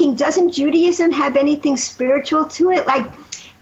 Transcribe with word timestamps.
thinking, 0.00 0.16
doesn't 0.16 0.52
Judaism 0.52 1.12
have 1.12 1.36
anything 1.36 1.76
spiritual 1.76 2.46
to 2.46 2.70
it? 2.70 2.86
Like, 2.86 3.06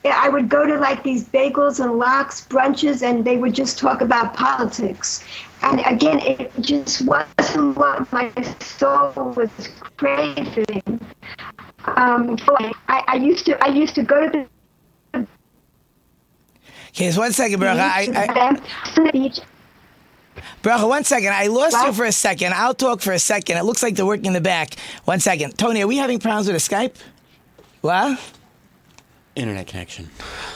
I 0.04 0.28
would 0.28 0.48
go 0.48 0.64
to 0.64 0.78
like 0.78 1.02
these 1.02 1.24
bagels 1.24 1.80
and 1.84 1.98
lox 1.98 2.46
brunches, 2.48 3.02
and 3.02 3.24
they 3.24 3.36
would 3.36 3.54
just 3.54 3.78
talk 3.78 4.00
about 4.00 4.35
politics. 4.35 5.24
And 5.62 5.80
again, 5.80 6.21
it 6.21 6.53
just 6.61 7.04
wasn't 7.04 7.77
what 7.77 8.11
my 8.12 8.30
soul 8.61 9.32
was 9.37 9.51
craving. 9.96 11.01
Um, 11.85 12.37
I, 12.89 13.03
I 13.09 13.17
used 13.17 13.45
to, 13.47 13.63
I 13.65 13.69
used 13.69 13.97
to 13.97 14.05
go 14.05 14.29
to 14.29 14.47
the. 15.13 15.27
Okay, 16.91 17.12
one 17.16 17.32
second, 17.32 17.61
Bracha. 17.61 17.80
I, 17.80 18.09
I, 18.14 19.48
Bracha, 20.62 20.89
one 20.89 21.05
second. 21.05 21.32
I 21.32 21.46
lost 21.46 21.73
what? 21.73 21.86
you 21.86 21.93
for 21.93 22.05
a 22.05 22.12
second. 22.12 22.55
I'll 22.55 22.75
talk 22.75 23.00
for 23.00 23.12
a 23.12 23.18
second. 23.18 23.57
It 23.57 23.64
looks 23.64 23.82
like 23.82 23.96
they're 23.96 24.07
working 24.07 24.27
in 24.27 24.32
the 24.32 24.41
back. 24.41 24.75
One 25.05 25.20
second. 25.20 25.59
Tony, 25.59 25.82
are 25.82 25.87
we 25.87 25.96
having 25.96 26.18
problems 26.18 26.46
with 26.46 26.57
a 26.57 26.59
Skype? 26.59 26.95
What? 27.80 28.18
Internet 29.37 29.69
connection. 29.69 30.10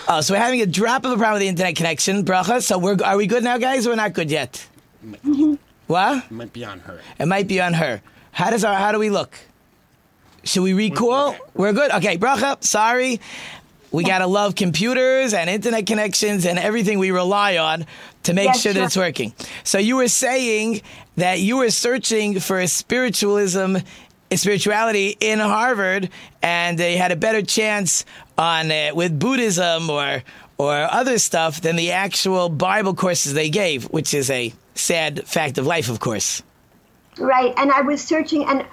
Oh, 0.08 0.20
so 0.20 0.34
we're 0.34 0.40
having 0.40 0.60
a 0.60 0.66
drop 0.66 1.04
of 1.04 1.12
a 1.12 1.16
problem 1.16 1.34
with 1.34 1.42
the 1.42 1.48
internet 1.48 1.76
connection, 1.76 2.24
Bracha. 2.24 2.60
So 2.62 2.78
we're 2.78 2.96
are 3.04 3.16
we 3.16 3.28
good 3.28 3.44
now, 3.44 3.56
guys, 3.58 3.86
we're 3.86 3.94
not 3.94 4.12
good 4.12 4.30
yet? 4.30 4.66
What? 5.86 6.24
It 6.24 6.30
might 6.30 6.52
be 6.52 6.64
on 6.64 6.80
her. 6.80 7.00
It 7.18 7.26
might 7.26 7.46
be 7.46 7.60
on 7.60 7.74
her. 7.74 8.02
How 8.32 8.50
does 8.50 8.64
our 8.64 8.74
how 8.74 8.90
do 8.92 8.98
we 8.98 9.10
look? 9.10 9.38
Should 10.44 10.62
we 10.62 10.72
recall? 10.72 11.36
We're 11.54 11.72
good. 11.72 11.92
Okay, 11.92 12.18
bracha. 12.18 12.62
Sorry. 12.64 13.20
We 13.92 14.04
gotta 14.04 14.26
love 14.26 14.54
computers 14.54 15.34
and 15.34 15.50
internet 15.50 15.86
connections 15.86 16.46
and 16.46 16.58
everything 16.58 16.98
we 16.98 17.10
rely 17.10 17.58
on 17.58 17.86
to 18.24 18.32
make 18.32 18.46
yes, 18.46 18.62
sure 18.62 18.72
that 18.72 18.84
it's 18.84 18.96
working. 18.96 19.32
So 19.64 19.78
you 19.78 19.96
were 19.96 20.08
saying 20.08 20.82
that 21.16 21.40
you 21.40 21.56
were 21.56 21.70
searching 21.70 22.40
for 22.40 22.66
spiritualism, 22.66 23.76
spirituality 24.34 25.16
in 25.20 25.38
Harvard, 25.38 26.10
and 26.42 26.78
they 26.78 26.96
had 26.96 27.12
a 27.12 27.16
better 27.16 27.42
chance 27.42 28.04
on 28.38 28.70
it 28.70 28.96
with 28.96 29.18
Buddhism 29.18 29.90
or 29.90 30.22
or 30.58 30.74
other 30.74 31.18
stuff 31.18 31.60
than 31.60 31.76
the 31.76 31.90
actual 31.90 32.48
Bible 32.48 32.94
courses 32.94 33.34
they 33.34 33.50
gave, 33.50 33.84
which 33.84 34.14
is 34.14 34.30
a 34.30 34.52
sad 34.74 35.26
fact 35.26 35.58
of 35.58 35.66
life, 35.66 35.88
of 35.88 35.98
course. 35.98 36.42
Right, 37.18 37.52
and 37.56 37.72
I 37.72 37.80
was 37.80 38.02
searching, 38.02 38.44
and 38.44 38.64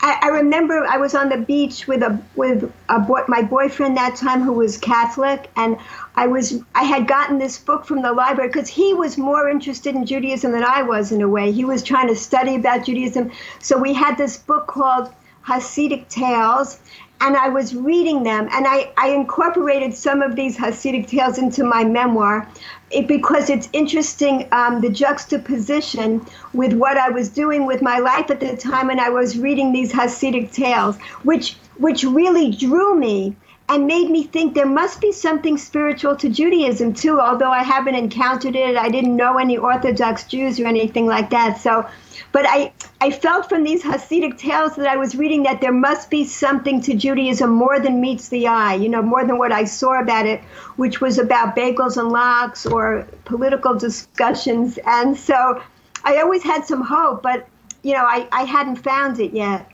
I, 0.00 0.18
I 0.22 0.28
remember 0.28 0.86
I 0.86 0.96
was 0.98 1.14
on 1.14 1.28
the 1.28 1.38
beach 1.38 1.88
with 1.88 2.02
a 2.02 2.20
with 2.36 2.72
a 2.88 3.00
boy, 3.00 3.22
my 3.26 3.42
boyfriend 3.42 3.96
that 3.96 4.16
time 4.16 4.42
who 4.42 4.52
was 4.52 4.78
Catholic, 4.78 5.50
and 5.56 5.76
I 6.14 6.28
was 6.28 6.62
I 6.74 6.84
had 6.84 7.08
gotten 7.08 7.38
this 7.38 7.58
book 7.58 7.84
from 7.84 8.02
the 8.02 8.12
library 8.12 8.48
because 8.48 8.68
he 8.68 8.94
was 8.94 9.18
more 9.18 9.48
interested 9.48 9.94
in 9.94 10.06
Judaism 10.06 10.52
than 10.52 10.64
I 10.64 10.82
was 10.82 11.10
in 11.10 11.20
a 11.20 11.28
way. 11.28 11.50
He 11.50 11.64
was 11.64 11.82
trying 11.82 12.08
to 12.08 12.16
study 12.16 12.54
about 12.54 12.86
Judaism, 12.86 13.32
so 13.60 13.76
we 13.76 13.92
had 13.92 14.16
this 14.16 14.36
book 14.36 14.68
called 14.68 15.12
Hasidic 15.44 16.08
Tales, 16.08 16.78
and 17.20 17.36
I 17.36 17.48
was 17.48 17.74
reading 17.74 18.22
them, 18.22 18.48
and 18.52 18.66
I, 18.68 18.92
I 18.96 19.08
incorporated 19.08 19.94
some 19.94 20.22
of 20.22 20.36
these 20.36 20.56
Hasidic 20.56 21.08
tales 21.08 21.38
into 21.38 21.64
my 21.64 21.82
memoir 21.82 22.48
it, 22.90 23.06
because 23.06 23.50
it's 23.50 23.68
interesting 23.72 24.48
um, 24.52 24.80
the 24.80 24.90
juxtaposition 24.90 26.24
with 26.52 26.72
what 26.72 26.96
I 26.96 27.10
was 27.10 27.28
doing 27.28 27.66
with 27.66 27.82
my 27.82 27.98
life 27.98 28.30
at 28.30 28.40
the 28.40 28.56
time, 28.56 28.90
and 28.90 29.00
I 29.00 29.10
was 29.10 29.38
reading 29.38 29.72
these 29.72 29.92
Hasidic 29.92 30.52
tales, 30.52 30.96
which 31.22 31.56
which 31.78 32.02
really 32.02 32.50
drew 32.50 32.98
me 32.98 33.36
and 33.68 33.86
made 33.86 34.10
me 34.10 34.24
think 34.24 34.54
there 34.54 34.66
must 34.66 35.00
be 35.00 35.12
something 35.12 35.58
spiritual 35.58 36.16
to 36.16 36.28
Judaism 36.28 36.94
too. 36.94 37.20
Although 37.20 37.50
I 37.50 37.62
haven't 37.62 37.94
encountered 37.94 38.56
it, 38.56 38.76
I 38.76 38.88
didn't 38.88 39.16
know 39.16 39.38
any 39.38 39.58
Orthodox 39.58 40.24
Jews 40.24 40.58
or 40.58 40.66
anything 40.66 41.06
like 41.06 41.30
that. 41.30 41.58
So 41.58 41.86
but 42.30 42.44
I, 42.46 42.72
I 43.00 43.10
felt 43.10 43.48
from 43.48 43.64
these 43.64 43.82
Hasidic 43.82 44.38
tales 44.38 44.76
that 44.76 44.86
I 44.86 44.96
was 44.96 45.14
reading 45.14 45.44
that 45.44 45.60
there 45.60 45.72
must 45.72 46.10
be 46.10 46.24
something 46.24 46.80
to 46.82 46.94
Judaism 46.94 47.50
more 47.50 47.80
than 47.80 48.00
meets 48.00 48.28
the 48.28 48.46
eye, 48.48 48.74
you 48.74 48.88
know, 48.88 49.02
more 49.02 49.24
than 49.24 49.38
what 49.38 49.52
I 49.52 49.64
saw 49.64 50.00
about 50.00 50.26
it, 50.26 50.42
which 50.76 51.00
was 51.00 51.18
about 51.18 51.56
bagels 51.56 51.96
and 51.96 52.10
lox 52.10 52.66
or 52.66 53.06
political 53.24 53.74
discussions. 53.74 54.78
And 54.84 55.16
so 55.16 55.62
I 56.04 56.18
always 56.18 56.42
had 56.42 56.66
some 56.66 56.82
hope, 56.82 57.22
but, 57.22 57.48
you 57.82 57.94
know, 57.94 58.04
I, 58.04 58.28
I 58.30 58.42
hadn't 58.42 58.76
found 58.76 59.20
it 59.20 59.32
yet. 59.32 59.70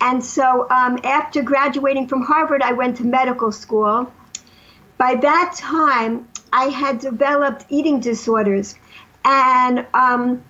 And 0.00 0.24
so 0.24 0.68
um, 0.70 0.98
after 1.04 1.42
graduating 1.42 2.06
from 2.06 2.22
Harvard, 2.22 2.62
I 2.62 2.72
went 2.72 2.96
to 2.98 3.04
medical 3.04 3.50
school. 3.52 4.12
By 4.96 5.16
that 5.16 5.54
time, 5.56 6.28
I 6.52 6.66
had 6.66 6.98
developed 6.98 7.66
eating 7.68 8.00
disorders. 8.00 8.76
And 9.24 9.86
um, 9.94 10.42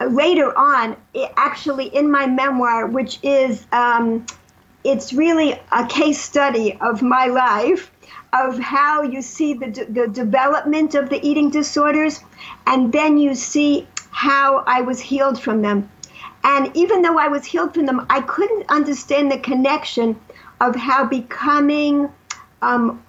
later 0.00 0.56
on, 0.56 0.96
actually 1.36 1.86
in 1.86 2.10
my 2.10 2.26
memoir, 2.26 2.86
which 2.86 3.18
is 3.22 3.66
um, 3.72 4.26
it's 4.84 5.12
really 5.12 5.58
a 5.72 5.86
case 5.86 6.20
study 6.20 6.78
of 6.80 7.02
my 7.02 7.26
life 7.26 7.90
of 8.32 8.58
how 8.58 9.02
you 9.02 9.22
see 9.22 9.54
the, 9.54 9.86
the 9.88 10.08
development 10.08 10.94
of 10.94 11.08
the 11.08 11.26
eating 11.26 11.50
disorders, 11.50 12.20
and 12.66 12.92
then 12.92 13.18
you 13.18 13.34
see 13.34 13.86
how 14.10 14.62
I 14.66 14.82
was 14.82 15.00
healed 15.00 15.40
from 15.40 15.62
them. 15.62 15.90
And 16.50 16.74
even 16.74 17.02
though 17.02 17.18
I 17.18 17.28
was 17.28 17.44
healed 17.44 17.74
from 17.74 17.84
them, 17.84 18.06
I 18.08 18.22
couldn't 18.22 18.70
understand 18.70 19.30
the 19.30 19.36
connection 19.36 20.18
of 20.62 20.74
how 20.74 21.04
becoming 21.04 22.08
um, 22.62 23.04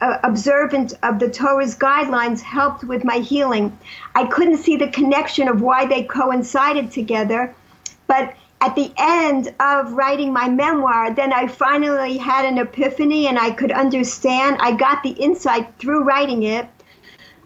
observant 0.00 0.94
of 1.04 1.20
the 1.20 1.30
Torah's 1.30 1.76
guidelines 1.76 2.40
helped 2.40 2.82
with 2.82 3.04
my 3.04 3.18
healing. 3.18 3.78
I 4.16 4.26
couldn't 4.26 4.56
see 4.56 4.76
the 4.76 4.88
connection 4.88 5.46
of 5.46 5.62
why 5.62 5.86
they 5.86 6.02
coincided 6.02 6.90
together, 6.90 7.54
but 8.08 8.34
at 8.60 8.74
the 8.74 8.92
end 8.98 9.54
of 9.60 9.92
writing 9.92 10.32
my 10.32 10.48
memoir, 10.48 11.14
then 11.14 11.32
I 11.32 11.46
finally 11.46 12.16
had 12.18 12.44
an 12.44 12.58
epiphany 12.58 13.28
and 13.28 13.38
I 13.38 13.52
could 13.52 13.70
understand. 13.70 14.56
I 14.58 14.72
got 14.72 15.04
the 15.04 15.10
insight 15.10 15.74
through 15.78 16.02
writing 16.02 16.42
it 16.42 16.68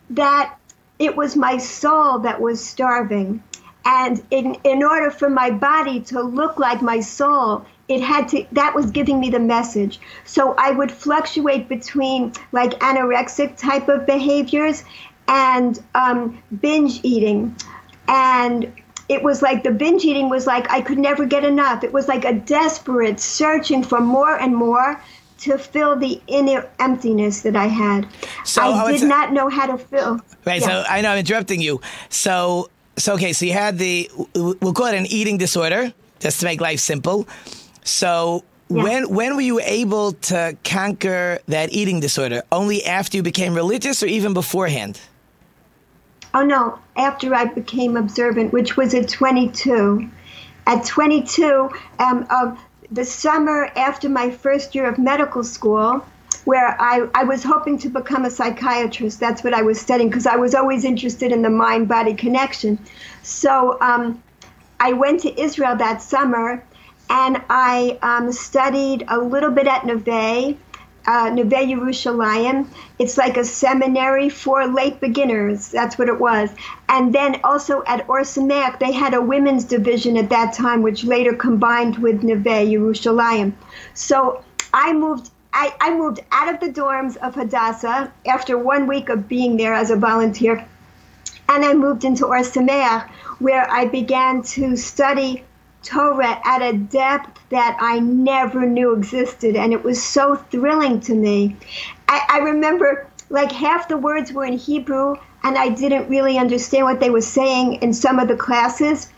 that 0.09 0.56
it 0.99 1.15
was 1.15 1.37
my 1.37 1.59
soul 1.59 2.21
that 2.21 2.41
was 2.41 2.65
starving. 2.65 3.43
And 3.84 4.25
in, 4.31 4.56
in 4.65 4.83
order 4.83 5.11
for 5.11 5.28
my 5.28 5.50
body 5.50 6.00
to 6.00 6.22
look 6.22 6.59
like 6.59 6.81
my 6.81 7.00
soul, 7.00 7.67
it 7.89 8.00
had 8.00 8.28
to 8.28 8.47
that 8.53 8.75
was 8.75 8.91
giving 8.91 9.21
me 9.21 9.31
the 9.31 9.39
message. 9.39 10.00
So 10.25 10.55
i 10.59 10.71
would 10.71 10.91
fluctuate 10.91 11.69
between 11.69 12.33
like 12.53 12.72
anorexic 12.81 13.56
type 13.56 13.89
of 13.89 14.06
behaviors 14.06 14.84
and 15.28 15.83
um, 15.95 16.43
binge 16.61 17.00
eating. 17.03 17.55
And 18.09 18.72
it 19.09 19.22
was 19.22 19.43
like 19.43 19.62
the 19.65 19.71
binge 19.71 20.05
eating 20.05 20.31
was 20.31 20.47
like 20.47 20.71
i 20.71 20.81
could 20.81 20.99
never 20.99 21.27
get 21.27 21.45
enough. 21.45 21.84
It 21.84 21.93
was 21.93 22.09
like 22.09 22.25
a 22.25 22.33
desperate 22.33 23.21
searching 23.21 23.83
for 23.83 24.01
more 24.01 24.37
and 24.37 24.56
more 24.56 25.01
to 25.41 25.59
fill 25.59 25.95
the 25.95 26.22
inner 26.27 26.66
emptiness 26.78 27.43
that 27.43 27.56
i 27.56 27.66
had. 27.66 28.06
So 28.45 28.62
i 28.62 28.93
did 28.93 29.06
not 29.06 29.33
know 29.33 29.51
how 29.51 29.66
to 29.66 29.77
fill. 29.77 30.21
Right 30.47 30.61
yeah. 30.62 30.66
so 30.66 30.84
i 30.89 31.03
know 31.03 31.11
i'm 31.11 31.19
interrupting 31.19 31.61
you. 31.61 31.83
So 32.09 32.71
so 32.97 33.15
okay 33.15 33.32
so 33.32 33.44
you 33.44 33.53
had 33.53 33.78
the 33.78 34.10
we'll 34.34 34.72
call 34.72 34.87
it 34.87 34.94
an 34.94 35.06
eating 35.06 35.38
disorder 35.38 35.93
just 36.21 36.41
to 36.41 36.47
make 36.47 36.60
life 36.60 36.81
simple 36.81 37.27
so 37.84 38.43
yeah. 38.69 38.82
when 38.82 39.10
when 39.10 39.34
were 39.37 39.43
you 39.43 39.60
able 39.60 40.12
to 40.12 40.56
conquer 40.65 41.38
that 41.49 41.72
eating 41.72 42.00
disorder? 42.00 42.43
Only 42.50 42.84
after 42.84 43.16
you 43.16 43.22
became 43.22 43.54
religious, 43.54 44.03
or 44.03 44.06
even 44.06 44.33
beforehand? 44.34 45.00
Oh 46.33 46.44
no, 46.44 46.78
after 46.97 47.34
I 47.34 47.44
became 47.44 47.97
observant, 47.97 48.53
which 48.53 48.77
was 48.77 48.94
at 48.94 49.09
22. 49.09 50.09
At 50.66 50.87
22, 50.87 51.69
um, 51.99 52.27
uh, 52.31 52.56
the 52.91 53.04
summer 53.04 53.71
after 53.77 54.09
my 54.09 54.31
first 54.31 54.75
year 54.75 54.88
of 54.88 54.99
medical 54.99 55.44
school, 55.44 56.04
where 56.45 56.77
I, 56.81 57.09
I 57.15 57.25
was 57.25 57.43
hoping 57.43 57.78
to 57.78 57.89
become 57.89 58.25
a 58.25 58.31
psychiatrist. 58.31 59.21
That's 59.21 59.43
what 59.45 59.55
I 59.55 59.62
was 59.62 59.81
studying 59.81 60.09
because 60.09 60.27
I 60.27 60.37
was 60.37 60.55
always 60.55 60.84
interested 60.84 61.33
in 61.33 61.43
the 61.43 61.50
mind 61.50 61.89
body 61.89 62.15
connection. 62.15 62.78
So 63.22 63.78
um, 63.81 64.22
I 64.81 64.93
went 64.93 65.21
to 65.21 65.41
Israel 65.41 65.77
that 65.77 66.03
summer 66.03 66.65
and 67.11 67.43
I 67.49 67.99
um, 68.03 68.33
studied 68.33 69.05
a 69.09 69.19
little 69.19 69.50
bit 69.50 69.67
at 69.67 69.84
Neve, 69.84 70.59
uh, 71.07 71.31
Neve 71.31 71.69
Yerushalayim. 71.69 72.66
It's 72.98 73.16
like 73.19 73.36
a 73.36 73.45
seminary 73.45 74.28
for 74.31 74.66
late 74.66 75.01
beginners. 75.01 75.69
That's 75.71 75.98
what 75.98 76.09
it 76.09 76.19
was. 76.19 76.51
And 76.89 77.15
then 77.15 77.41
also 77.45 77.83
at 77.86 78.09
Or 78.09 78.21
Sameach, 78.22 78.78
they 78.78 78.92
had 78.92 79.15
a 79.15 79.21
women's 79.21 79.65
division 79.65 80.16
at 80.16 80.31
that 80.31 80.54
time, 80.54 80.83
which 80.83 81.04
later 81.04 81.34
combined 81.34 81.98
with 81.98 82.22
Neve 82.22 82.45
Yerushalayim. 82.45 83.53
So 83.92 84.42
I 84.72 84.92
moved. 84.92 85.31
I, 85.54 85.72
I 85.80 85.97
moved 85.97 86.21
out 86.33 86.53
of 86.53 86.60
the 86.60 86.68
dorms 86.68 87.16
of 87.16 87.36
Hadassah 87.36 88.12
after 88.27 88.59
one 88.59 88.89
week 88.89 89.09
of 89.09 89.28
being 89.28 89.56
there 89.56 89.72
as 89.72 89.91
a 89.91 89.97
volunteer, 89.97 90.66
and 91.48 91.65
I 91.65 91.74
moved 91.74 92.04
into 92.04 92.27
Or 92.27 92.42
where 93.39 93.71
I 93.71 93.84
began 93.84 94.42
to 94.42 94.77
study 94.77 95.45
Torah 95.84 96.41
at 96.45 96.62
a 96.62 96.72
depth 96.72 97.39
that 97.51 97.77
I 97.80 98.01
never 98.01 98.66
knew 98.66 98.95
existed. 98.95 99.54
And 99.54 99.72
it 99.72 99.84
was 99.84 100.03
so 100.03 100.34
thrilling 100.34 101.01
to 101.01 101.15
me. 101.15 101.57
I, 102.09 102.22
I 102.28 102.39
remember 102.39 103.09
like 103.30 103.53
half 103.53 103.89
the 103.89 103.98
words 103.98 104.33
were 104.33 104.45
in 104.45 104.59
Hebrew, 104.59 105.16
and 105.45 105.57
I 105.57 105.68
didn't 105.68 106.09
really 106.09 106.39
understand 106.39 106.86
what 106.86 107.00
they 107.00 107.10
were 107.10 107.21
saying 107.21 107.74
in 107.74 107.92
some 107.92 108.18
of 108.18 108.28
the 108.28 108.36
classes. 108.36 109.10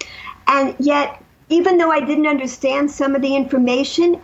And 0.48 0.74
yet, 0.78 1.22
even 1.48 1.78
though 1.78 1.92
I 1.92 2.00
didn't 2.00 2.26
understand 2.26 2.90
some 2.90 3.14
of 3.14 3.22
the 3.22 3.36
information, 3.36 4.20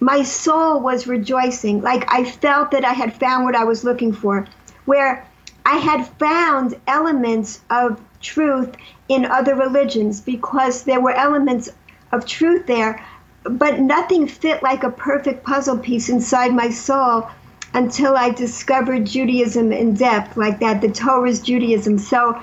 my 0.00 0.22
soul 0.22 0.80
was 0.80 1.06
rejoicing. 1.06 1.82
Like 1.82 2.10
I 2.12 2.24
felt 2.24 2.70
that 2.72 2.84
I 2.84 2.94
had 2.94 3.14
found 3.14 3.44
what 3.44 3.54
I 3.54 3.64
was 3.64 3.84
looking 3.84 4.12
for, 4.12 4.46
where 4.86 5.26
I 5.66 5.76
had 5.76 6.06
found 6.18 6.74
elements 6.86 7.60
of 7.70 8.00
truth 8.20 8.74
in 9.08 9.26
other 9.26 9.54
religions 9.54 10.20
because 10.20 10.84
there 10.84 11.00
were 11.00 11.12
elements 11.12 11.68
of 12.12 12.26
truth 12.26 12.66
there, 12.66 13.04
but 13.44 13.80
nothing 13.80 14.26
fit 14.26 14.62
like 14.62 14.82
a 14.82 14.90
perfect 14.90 15.44
puzzle 15.44 15.78
piece 15.78 16.08
inside 16.08 16.54
my 16.54 16.70
soul 16.70 17.28
until 17.74 18.16
I 18.16 18.30
discovered 18.30 19.06
Judaism 19.06 19.72
in 19.72 19.94
depth, 19.94 20.36
like 20.36 20.60
that, 20.60 20.80
the 20.80 20.88
Torah's 20.88 21.40
Judaism. 21.40 21.98
So 21.98 22.40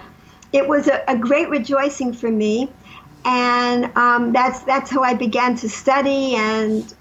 it 0.53 0.67
was 0.67 0.87
a, 0.87 1.03
a 1.07 1.17
great 1.17 1.49
rejoicing 1.49 2.13
for 2.13 2.31
me. 2.31 2.69
And 3.25 3.85
um, 3.97 4.31
that's 4.31 4.61
that's 4.61 4.89
how 4.89 5.03
I 5.03 5.13
began 5.13 5.55
to 5.57 5.67
study 5.67 6.35
and 6.35 6.93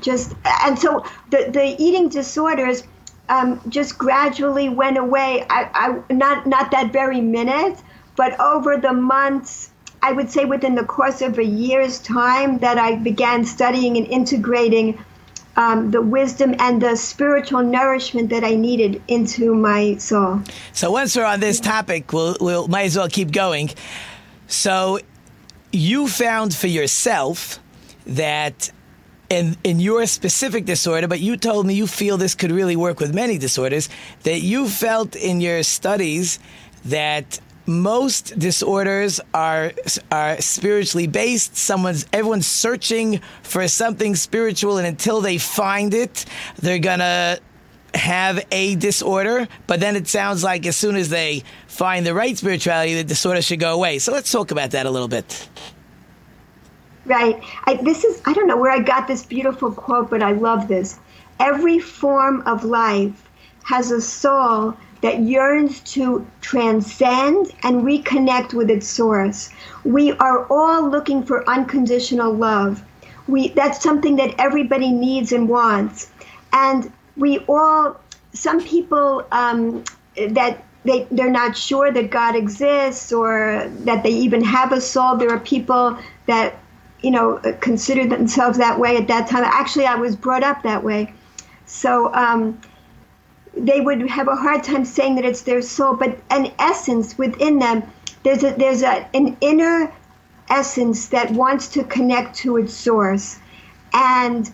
just 0.00 0.34
and 0.62 0.78
so 0.78 1.04
the 1.30 1.50
the 1.50 1.76
eating 1.78 2.08
disorders 2.08 2.82
um, 3.28 3.60
just 3.68 3.96
gradually 3.96 4.68
went 4.68 4.98
away. 4.98 5.46
I, 5.48 5.70
I 5.74 6.12
not 6.12 6.46
not 6.46 6.70
that 6.72 6.92
very 6.92 7.20
minute, 7.20 7.78
but 8.16 8.38
over 8.40 8.76
the 8.76 8.92
months, 8.92 9.70
I 10.02 10.12
would 10.12 10.30
say 10.30 10.44
within 10.44 10.74
the 10.74 10.84
course 10.84 11.22
of 11.22 11.38
a 11.38 11.44
year's 11.44 11.98
time, 12.00 12.58
that 12.58 12.78
I 12.78 12.96
began 12.96 13.44
studying 13.44 13.96
and 13.96 14.06
integrating 14.06 15.02
um, 15.56 15.90
the 15.90 16.00
wisdom 16.00 16.54
and 16.58 16.80
the 16.80 16.96
spiritual 16.96 17.62
nourishment 17.62 18.30
that 18.30 18.44
I 18.44 18.54
needed 18.54 19.02
into 19.08 19.54
my 19.54 19.96
soul. 19.96 20.42
So 20.72 20.90
once 20.90 21.16
we're 21.16 21.24
on 21.24 21.40
this 21.40 21.60
topic, 21.60 22.12
we'll, 22.12 22.36
we'll 22.40 22.68
might 22.68 22.84
as 22.84 22.96
well 22.96 23.08
keep 23.08 23.30
going. 23.30 23.70
So 24.46 25.00
you 25.72 26.08
found 26.08 26.54
for 26.54 26.66
yourself 26.66 27.60
that 28.06 28.70
in 29.30 29.56
in 29.64 29.80
your 29.80 30.06
specific 30.06 30.66
disorder, 30.66 31.08
but 31.08 31.20
you 31.20 31.36
told 31.36 31.64
me 31.64 31.74
you 31.74 31.86
feel 31.86 32.18
this 32.18 32.34
could 32.34 32.50
really 32.50 32.76
work 32.76 33.00
with 33.00 33.14
many 33.14 33.38
disorders. 33.38 33.88
That 34.24 34.40
you 34.40 34.68
felt 34.68 35.16
in 35.16 35.40
your 35.40 35.62
studies 35.62 36.38
that 36.84 37.40
most 37.66 38.38
disorders 38.38 39.20
are 39.32 39.72
are 40.10 40.40
spiritually 40.40 41.06
based. 41.06 41.56
Someone's 41.56 42.06
everyone's 42.12 42.46
searching 42.46 43.20
for 43.42 43.66
something 43.68 44.16
spiritual, 44.16 44.78
and 44.78 44.86
until 44.86 45.20
they 45.20 45.38
find 45.38 45.94
it, 45.94 46.24
they're 46.56 46.78
gonna 46.78 47.38
have 47.94 48.44
a 48.50 48.74
disorder. 48.74 49.46
But 49.68 49.80
then 49.80 49.94
it 49.96 50.08
sounds 50.08 50.42
like 50.42 50.66
as 50.66 50.76
soon 50.76 50.96
as 50.96 51.08
they 51.08 51.44
find 51.68 52.04
the 52.04 52.14
right 52.14 52.36
spirituality, 52.36 52.94
the 52.94 53.04
disorder 53.04 53.42
should 53.42 53.60
go 53.60 53.74
away. 53.74 54.00
So 54.00 54.12
let's 54.12 54.30
talk 54.30 54.50
about 54.50 54.72
that 54.72 54.86
a 54.86 54.90
little 54.90 55.08
bit. 55.08 55.48
Right. 57.10 57.42
I, 57.64 57.74
this 57.74 58.04
is 58.04 58.22
I 58.24 58.32
don't 58.32 58.46
know 58.46 58.56
where 58.56 58.70
I 58.70 58.78
got 58.78 59.08
this 59.08 59.24
beautiful 59.24 59.72
quote, 59.72 60.10
but 60.10 60.22
I 60.22 60.30
love 60.30 60.68
this. 60.68 60.96
Every 61.40 61.80
form 61.80 62.42
of 62.46 62.62
life 62.62 63.28
has 63.64 63.90
a 63.90 64.00
soul 64.00 64.76
that 65.00 65.18
yearns 65.18 65.80
to 65.94 66.24
transcend 66.40 67.50
and 67.64 67.82
reconnect 67.82 68.54
with 68.54 68.70
its 68.70 68.86
source. 68.86 69.50
We 69.82 70.12
are 70.12 70.46
all 70.46 70.88
looking 70.88 71.24
for 71.24 71.42
unconditional 71.50 72.32
love. 72.32 72.84
We 73.26 73.48
that's 73.48 73.82
something 73.82 74.14
that 74.16 74.36
everybody 74.38 74.92
needs 74.92 75.32
and 75.32 75.48
wants, 75.48 76.12
and 76.52 76.92
we 77.16 77.40
all. 77.48 78.00
Some 78.34 78.62
people 78.62 79.26
um, 79.32 79.82
that 80.14 80.62
they 80.84 81.08
they're 81.10 81.28
not 81.28 81.56
sure 81.56 81.90
that 81.90 82.10
God 82.10 82.36
exists 82.36 83.12
or 83.12 83.68
that 83.80 84.04
they 84.04 84.10
even 84.10 84.44
have 84.44 84.70
a 84.70 84.80
soul. 84.80 85.16
There 85.16 85.30
are 85.30 85.40
people 85.40 85.98
that 86.26 86.54
you 87.02 87.10
know 87.10 87.38
consider 87.60 88.06
themselves 88.06 88.58
that 88.58 88.78
way 88.78 88.96
at 88.96 89.08
that 89.08 89.28
time. 89.28 89.44
Actually, 89.44 89.86
I 89.86 89.96
was 89.96 90.16
brought 90.16 90.42
up 90.42 90.62
that 90.62 90.82
way, 90.82 91.12
so. 91.66 92.12
Um, 92.14 92.60
they 93.56 93.80
would 93.80 94.08
have 94.08 94.28
a 94.28 94.36
hard 94.36 94.62
time 94.62 94.84
saying 94.84 95.16
that 95.16 95.24
it's 95.24 95.42
their 95.42 95.62
soul, 95.62 95.94
but 95.94 96.18
an 96.30 96.52
essence 96.58 97.18
within 97.18 97.58
them. 97.58 97.82
There's 98.22 98.44
a, 98.44 98.52
there's 98.52 98.82
a, 98.82 99.08
an 99.14 99.36
inner 99.40 99.92
essence 100.48 101.08
that 101.08 101.30
wants 101.30 101.68
to 101.68 101.84
connect 101.84 102.36
to 102.36 102.56
its 102.56 102.74
source, 102.74 103.38
and 103.92 104.50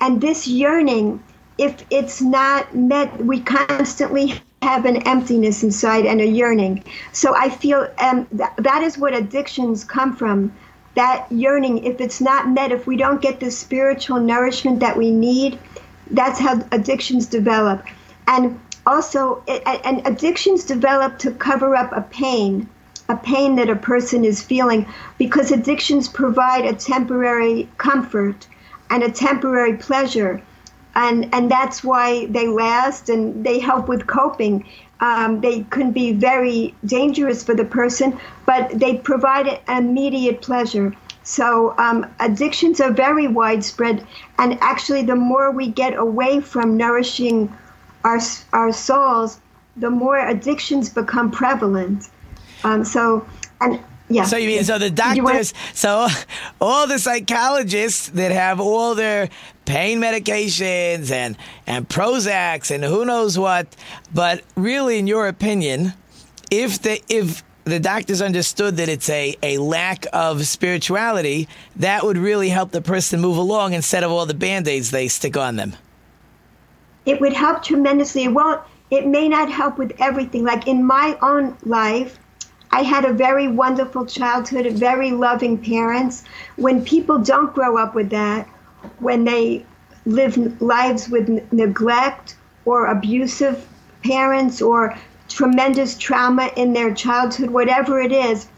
and 0.00 0.20
this 0.20 0.46
yearning, 0.46 1.22
if 1.58 1.84
it's 1.90 2.20
not 2.20 2.74
met, 2.74 3.24
we 3.24 3.40
constantly 3.40 4.34
have 4.62 4.86
an 4.86 4.96
emptiness 5.06 5.62
inside 5.62 6.06
and 6.06 6.20
a 6.20 6.26
yearning. 6.26 6.84
So 7.12 7.34
I 7.34 7.48
feel 7.50 7.88
um, 7.98 8.26
th- 8.26 8.50
that 8.58 8.82
is 8.82 8.98
what 8.98 9.14
addictions 9.14 9.84
come 9.84 10.16
from. 10.16 10.52
That 10.94 11.26
yearning, 11.30 11.84
if 11.84 12.00
it's 12.00 12.20
not 12.20 12.48
met, 12.48 12.72
if 12.72 12.86
we 12.86 12.96
don't 12.96 13.20
get 13.20 13.40
the 13.40 13.50
spiritual 13.50 14.20
nourishment 14.20 14.80
that 14.80 14.96
we 14.96 15.10
need, 15.10 15.58
that's 16.10 16.38
how 16.38 16.62
addictions 16.70 17.26
develop. 17.26 17.84
And 18.26 18.60
also, 18.86 19.42
and 19.46 20.06
addictions 20.06 20.64
develop 20.64 21.18
to 21.20 21.30
cover 21.32 21.74
up 21.74 21.92
a 21.92 22.02
pain, 22.02 22.68
a 23.08 23.16
pain 23.16 23.56
that 23.56 23.68
a 23.68 23.76
person 23.76 24.24
is 24.24 24.42
feeling, 24.42 24.86
because 25.18 25.50
addictions 25.50 26.08
provide 26.08 26.64
a 26.64 26.74
temporary 26.74 27.68
comfort 27.76 28.46
and 28.90 29.02
a 29.02 29.10
temporary 29.10 29.76
pleasure. 29.76 30.40
And, 30.94 31.34
and 31.34 31.50
that's 31.50 31.82
why 31.82 32.26
they 32.26 32.46
last 32.46 33.08
and 33.08 33.44
they 33.44 33.58
help 33.58 33.88
with 33.88 34.06
coping. 34.06 34.64
Um, 35.00 35.40
they 35.40 35.64
can 35.70 35.92
be 35.92 36.12
very 36.12 36.74
dangerous 36.86 37.42
for 37.42 37.54
the 37.54 37.64
person, 37.64 38.18
but 38.46 38.70
they 38.78 38.96
provide 38.98 39.60
immediate 39.68 40.40
pleasure. 40.40 40.94
So 41.24 41.74
um, 41.78 42.06
addictions 42.20 42.80
are 42.80 42.92
very 42.92 43.26
widespread, 43.26 44.06
and 44.38 44.58
actually, 44.60 45.02
the 45.02 45.16
more 45.16 45.50
we 45.50 45.68
get 45.68 45.96
away 45.96 46.40
from 46.40 46.76
nourishing 46.76 47.52
our 48.04 48.20
our 48.52 48.72
souls, 48.72 49.40
the 49.76 49.90
more 49.90 50.18
addictions 50.18 50.90
become 50.90 51.30
prevalent. 51.30 52.08
Um, 52.62 52.84
so, 52.84 53.26
and 53.60 53.80
yeah. 54.08 54.24
So 54.24 54.36
you 54.36 54.48
mean 54.48 54.64
so 54.64 54.78
the 54.78 54.90
doctors, 54.90 55.54
so 55.72 56.08
all 56.60 56.86
the 56.86 56.98
psychologists 56.98 58.08
that 58.10 58.32
have 58.32 58.60
all 58.60 58.94
their 58.94 59.30
pain 59.64 60.00
medications 60.00 61.10
and 61.10 61.36
and 61.66 61.88
Prozacs 61.88 62.70
and 62.70 62.84
who 62.84 63.04
knows 63.04 63.38
what, 63.38 63.74
but 64.12 64.42
really, 64.56 64.98
in 64.98 65.06
your 65.06 65.26
opinion, 65.26 65.94
if 66.50 66.82
the 66.82 67.00
if 67.08 67.42
the 67.64 67.80
doctors 67.80 68.20
understood 68.20 68.76
that 68.76 68.90
it's 68.90 69.08
a, 69.08 69.36
a 69.42 69.56
lack 69.56 70.04
of 70.12 70.46
spirituality, 70.46 71.48
that 71.76 72.04
would 72.04 72.18
really 72.18 72.50
help 72.50 72.72
the 72.72 72.82
person 72.82 73.20
move 73.20 73.38
along 73.38 73.72
instead 73.72 74.04
of 74.04 74.10
all 74.10 74.26
the 74.26 74.34
band 74.34 74.68
aids 74.68 74.90
they 74.90 75.08
stick 75.08 75.36
on 75.36 75.56
them. 75.56 75.74
It 77.06 77.20
would 77.22 77.32
help 77.32 77.62
tremendously. 77.62 78.28
Well, 78.28 78.64
it 78.90 79.06
may 79.06 79.28
not 79.28 79.50
help 79.50 79.78
with 79.78 79.92
everything. 79.98 80.44
Like 80.44 80.66
in 80.66 80.84
my 80.84 81.16
own 81.22 81.56
life, 81.64 82.18
I 82.74 82.82
had 82.82 83.04
a 83.04 83.12
very 83.12 83.46
wonderful 83.46 84.04
childhood, 84.04 84.66
very 84.72 85.12
loving 85.12 85.56
parents. 85.58 86.24
When 86.56 86.84
people 86.84 87.20
don't 87.20 87.54
grow 87.54 87.78
up 87.78 87.94
with 87.94 88.10
that, 88.10 88.48
when 88.98 89.22
they 89.22 89.64
live 90.06 90.36
lives 90.60 91.08
with 91.08 91.28
neglect 91.52 92.34
or 92.64 92.86
abusive 92.86 93.64
parents 94.02 94.60
or 94.60 94.98
tremendous 95.28 95.96
trauma 95.96 96.50
in 96.56 96.72
their 96.72 96.92
childhood, 96.92 97.50
whatever 97.50 98.00
it 98.00 98.10
is, 98.10 98.48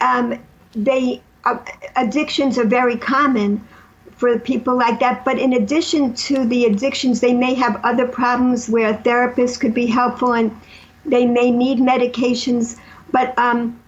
um, 0.00 0.38
they 0.76 1.20
uh, 1.44 1.58
addictions 1.96 2.58
are 2.58 2.70
very 2.80 2.96
common 2.96 3.66
for 4.12 4.38
people 4.38 4.76
like 4.76 5.00
that. 5.00 5.24
But 5.24 5.40
in 5.40 5.52
addition 5.54 6.14
to 6.28 6.44
the 6.44 6.66
addictions, 6.66 7.18
they 7.18 7.34
may 7.34 7.54
have 7.54 7.80
other 7.82 8.06
problems 8.06 8.68
where 8.68 8.90
a 8.90 8.96
therapist 8.96 9.60
could 9.60 9.74
be 9.74 9.86
helpful, 9.86 10.34
and 10.34 10.56
they 11.04 11.26
may 11.26 11.50
need 11.50 11.78
medications. 11.78 12.76
But 13.16 13.32
um, 13.38 13.80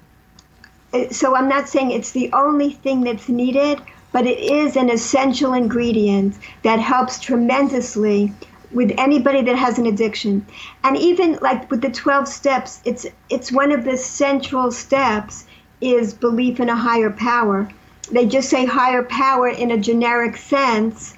so 1.11 1.37
I'm 1.37 1.51
not 1.51 1.69
saying 1.69 1.91
it's 1.91 2.13
the 2.13 2.33
only 2.33 2.71
thing 2.71 3.03
that's 3.03 3.29
needed, 3.29 3.79
but 4.11 4.27
it 4.27 4.39
is 4.39 4.75
an 4.75 4.89
essential 4.89 5.53
ingredient 5.53 6.39
that 6.63 6.81
helps 6.81 7.21
tremendously 7.21 8.33
with 8.73 8.95
anybody 8.97 9.43
that 9.43 9.55
has 9.55 9.79
an 9.79 9.85
addiction. 9.85 10.47
And 10.83 10.97
even 10.97 11.39
like 11.43 11.71
with 11.71 11.83
the 11.83 11.91
12 11.91 12.27
steps 12.27 12.81
it's 12.87 13.05
it's 13.29 13.53
one 13.53 13.71
of 13.71 13.85
the 13.85 13.99
central 13.99 14.73
steps 14.73 15.45
is 15.83 16.15
belief 16.15 16.59
in 16.59 16.71
a 16.71 16.77
higher 16.77 17.11
power. 17.11 17.69
They 18.11 18.25
just 18.25 18.49
say 18.49 18.65
higher 18.65 19.03
power 19.03 19.49
in 19.49 19.71
a 19.71 19.77
generic 19.77 20.39
sense 20.39 21.15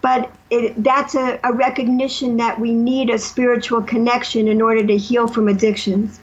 but 0.00 0.32
it, 0.48 0.82
that's 0.82 1.14
a, 1.14 1.38
a 1.44 1.52
recognition 1.52 2.38
that 2.38 2.58
we 2.58 2.72
need 2.72 3.10
a 3.10 3.18
spiritual 3.18 3.82
connection 3.82 4.48
in 4.48 4.62
order 4.62 4.86
to 4.86 4.96
heal 4.96 5.28
from 5.28 5.46
addictions 5.46 6.20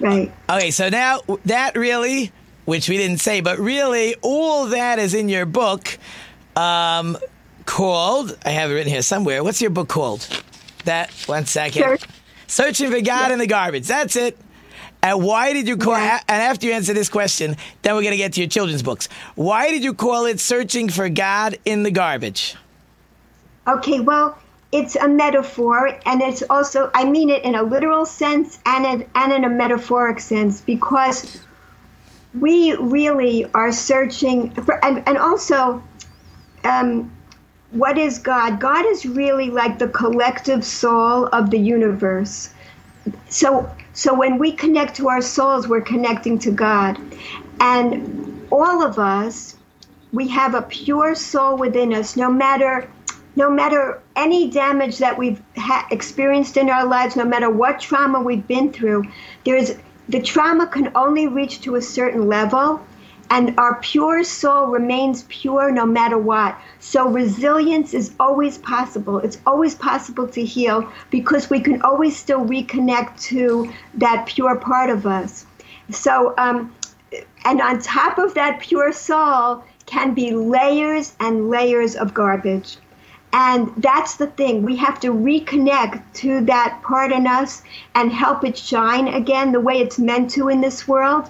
right 0.00 0.32
okay 0.50 0.70
so 0.70 0.88
now 0.88 1.20
that 1.44 1.76
really 1.76 2.32
which 2.64 2.88
we 2.88 2.96
didn't 2.96 3.18
say 3.18 3.40
but 3.40 3.58
really 3.58 4.14
all 4.22 4.66
that 4.66 4.98
is 4.98 5.14
in 5.14 5.28
your 5.28 5.46
book 5.46 5.98
um, 6.56 7.16
called, 7.68 8.36
I 8.44 8.50
have 8.50 8.70
it 8.70 8.74
written 8.74 8.90
here 8.90 9.02
somewhere. 9.02 9.44
What's 9.44 9.60
your 9.60 9.70
book 9.70 9.88
called? 9.88 10.26
That, 10.86 11.12
one 11.26 11.46
second. 11.46 11.82
Sure. 11.82 11.98
Searching 12.46 12.90
for 12.90 13.00
God 13.00 13.28
Yeah. 13.28 13.34
in 13.34 13.38
the 13.38 13.46
Garbage. 13.46 13.86
That's 13.86 14.16
it. 14.16 14.36
And 15.02 15.22
why 15.22 15.52
did 15.52 15.68
you 15.68 15.76
call 15.76 15.92
Yeah. 15.92 16.18
And 16.26 16.42
after 16.42 16.66
you 16.66 16.72
answer 16.72 16.94
this 16.94 17.08
question, 17.08 17.56
then 17.82 17.94
we're 17.94 18.02
going 18.02 18.12
to 18.12 18.16
get 18.16 18.32
to 18.32 18.40
your 18.40 18.48
children's 18.48 18.82
books. 18.82 19.08
Why 19.36 19.70
did 19.70 19.84
you 19.84 19.94
call 19.94 20.24
it 20.26 20.40
Searching 20.40 20.88
for 20.88 21.08
God 21.08 21.58
in 21.64 21.84
the 21.84 21.90
Garbage? 21.92 22.56
Okay, 23.68 24.00
well, 24.00 24.36
it's 24.70 24.96
a 24.96 25.08
metaphor, 25.08 25.98
and 26.04 26.20
it's 26.20 26.42
also, 26.50 26.90
I 26.94 27.04
mean 27.04 27.30
it 27.30 27.42
in 27.42 27.54
a 27.54 27.62
literal 27.62 28.04
sense 28.04 28.58
and 28.66 28.84
in, 28.84 29.08
and 29.14 29.32
in 29.32 29.44
a 29.44 29.48
metaphoric 29.48 30.20
sense, 30.20 30.60
because 30.60 31.40
we 32.38 32.74
really 32.74 33.46
are 33.54 33.72
searching 33.72 34.50
for, 34.50 34.84
and, 34.84 35.02
and 35.08 35.16
also, 35.16 35.82
um, 36.64 37.10
what 37.70 37.96
is 37.96 38.18
God? 38.18 38.60
God 38.60 38.84
is 38.86 39.06
really 39.06 39.50
like 39.50 39.78
the 39.78 39.88
collective 39.88 40.64
soul 40.64 41.26
of 41.26 41.50
the 41.50 41.58
universe. 41.58 42.52
So, 43.30 43.70
so 43.94 44.14
when 44.14 44.38
we 44.38 44.52
connect 44.52 44.96
to 44.96 45.08
our 45.08 45.22
souls, 45.22 45.66
we're 45.66 45.80
connecting 45.80 46.38
to 46.40 46.50
God, 46.50 47.00
and 47.60 48.46
all 48.50 48.84
of 48.84 48.98
us, 48.98 49.56
we 50.12 50.28
have 50.28 50.54
a 50.54 50.62
pure 50.62 51.14
soul 51.14 51.56
within 51.56 51.92
us. 51.94 52.16
No 52.16 52.30
matter, 52.30 52.90
no 53.36 53.50
matter 53.50 54.00
any 54.18 54.50
damage 54.50 54.98
that 54.98 55.16
we've 55.16 55.40
ha- 55.56 55.86
experienced 55.90 56.56
in 56.56 56.68
our 56.68 56.84
lives, 56.84 57.14
no 57.14 57.24
matter 57.24 57.48
what 57.48 57.80
trauma 57.80 58.20
we've 58.20 58.46
been 58.46 58.72
through, 58.72 59.04
there's 59.44 59.72
the 60.08 60.20
trauma 60.20 60.66
can 60.66 60.90
only 60.94 61.28
reach 61.28 61.60
to 61.62 61.76
a 61.76 61.82
certain 61.82 62.28
level 62.28 62.80
and 63.30 63.58
our 63.58 63.78
pure 63.80 64.24
soul 64.24 64.66
remains 64.66 65.24
pure 65.28 65.70
no 65.70 65.84
matter 65.84 66.16
what. 66.16 66.58
So 66.80 67.08
resilience 67.08 67.92
is 67.92 68.12
always 68.18 68.58
possible. 68.58 69.18
It's 69.18 69.38
always 69.46 69.74
possible 69.74 70.26
to 70.28 70.44
heal 70.44 70.90
because 71.10 71.50
we 71.50 71.60
can 71.60 71.82
always 71.82 72.16
still 72.16 72.40
reconnect 72.40 73.20
to 73.24 73.70
that 73.94 74.26
pure 74.26 74.56
part 74.56 74.90
of 74.90 75.06
us. 75.06 75.44
So, 75.90 76.34
um, 76.38 76.74
and 77.44 77.60
on 77.60 77.80
top 77.80 78.18
of 78.18 78.34
that 78.34 78.60
pure 78.60 78.92
soul 78.92 79.62
can 79.86 80.14
be 80.14 80.32
layers 80.32 81.14
and 81.20 81.50
layers 81.50 81.96
of 81.96 82.14
garbage. 82.14 82.78
And 83.32 83.70
that's 83.76 84.16
the 84.16 84.26
thing. 84.26 84.62
We 84.62 84.76
have 84.76 85.00
to 85.00 85.12
reconnect 85.12 86.02
to 86.14 86.40
that 86.46 86.80
part 86.82 87.12
in 87.12 87.26
us 87.26 87.62
and 87.94 88.10
help 88.10 88.44
it 88.44 88.56
shine 88.56 89.08
again 89.08 89.52
the 89.52 89.60
way 89.60 89.74
it's 89.80 89.98
meant 89.98 90.30
to 90.30 90.48
in 90.48 90.60
this 90.60 90.88
world. 90.88 91.28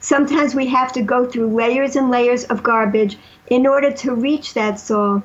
Sometimes 0.00 0.54
we 0.54 0.66
have 0.68 0.92
to 0.92 1.02
go 1.02 1.26
through 1.26 1.54
layers 1.54 1.96
and 1.96 2.10
layers 2.10 2.44
of 2.44 2.62
garbage 2.62 3.18
in 3.48 3.66
order 3.66 3.90
to 3.90 4.14
reach 4.14 4.54
that 4.54 4.78
soul. 4.78 5.22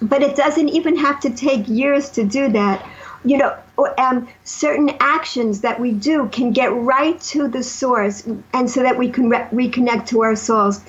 But 0.00 0.22
it 0.22 0.36
doesn't 0.36 0.68
even 0.68 0.96
have 0.96 1.20
to 1.20 1.30
take 1.30 1.68
years 1.68 2.10
to 2.10 2.24
do 2.24 2.48
that. 2.48 2.84
You 3.24 3.38
know, 3.38 3.56
um, 3.98 4.28
certain 4.42 4.90
actions 4.98 5.60
that 5.60 5.78
we 5.78 5.92
do 5.92 6.28
can 6.32 6.52
get 6.52 6.72
right 6.72 7.20
to 7.20 7.46
the 7.46 7.62
source, 7.62 8.26
and 8.52 8.68
so 8.68 8.82
that 8.82 8.98
we 8.98 9.10
can 9.10 9.30
re- 9.30 9.46
reconnect 9.52 10.06
to 10.08 10.22
our 10.22 10.34
souls. 10.34 10.80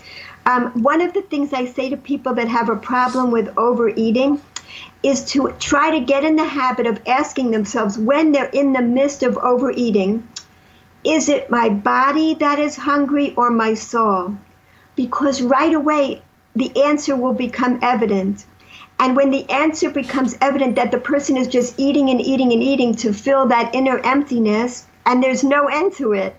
Um, 0.45 0.83
one 0.83 1.01
of 1.01 1.13
the 1.13 1.21
things 1.21 1.53
I 1.53 1.65
say 1.65 1.89
to 1.89 1.97
people 1.97 2.33
that 2.35 2.47
have 2.47 2.69
a 2.69 2.75
problem 2.75 3.31
with 3.31 3.57
overeating 3.57 4.41
is 5.01 5.25
to 5.31 5.53
try 5.59 5.91
to 5.91 6.05
get 6.05 6.23
in 6.23 6.35
the 6.35 6.45
habit 6.45 6.87
of 6.87 7.01
asking 7.07 7.51
themselves 7.51 7.97
when 7.97 8.31
they're 8.31 8.45
in 8.45 8.73
the 8.73 8.81
midst 8.81 9.23
of 9.23 9.37
overeating, 9.37 10.27
is 11.03 11.29
it 11.29 11.49
my 11.49 11.69
body 11.69 12.33
that 12.35 12.59
is 12.59 12.75
hungry 12.75 13.33
or 13.35 13.49
my 13.49 13.73
soul? 13.73 14.35
Because 14.95 15.41
right 15.41 15.73
away, 15.73 16.21
the 16.55 16.83
answer 16.83 17.15
will 17.15 17.33
become 17.33 17.79
evident. 17.81 18.45
And 18.99 19.15
when 19.15 19.31
the 19.31 19.49
answer 19.49 19.89
becomes 19.89 20.37
evident 20.39 20.75
that 20.75 20.91
the 20.91 20.99
person 20.99 21.35
is 21.35 21.47
just 21.47 21.79
eating 21.79 22.09
and 22.09 22.21
eating 22.21 22.53
and 22.53 22.63
eating 22.63 22.95
to 22.95 23.13
fill 23.13 23.47
that 23.47 23.73
inner 23.73 23.99
emptiness, 23.99 24.85
and 25.05 25.21
there's 25.21 25.43
no 25.43 25.67
end 25.67 25.93
to 25.93 26.13
it, 26.13 26.35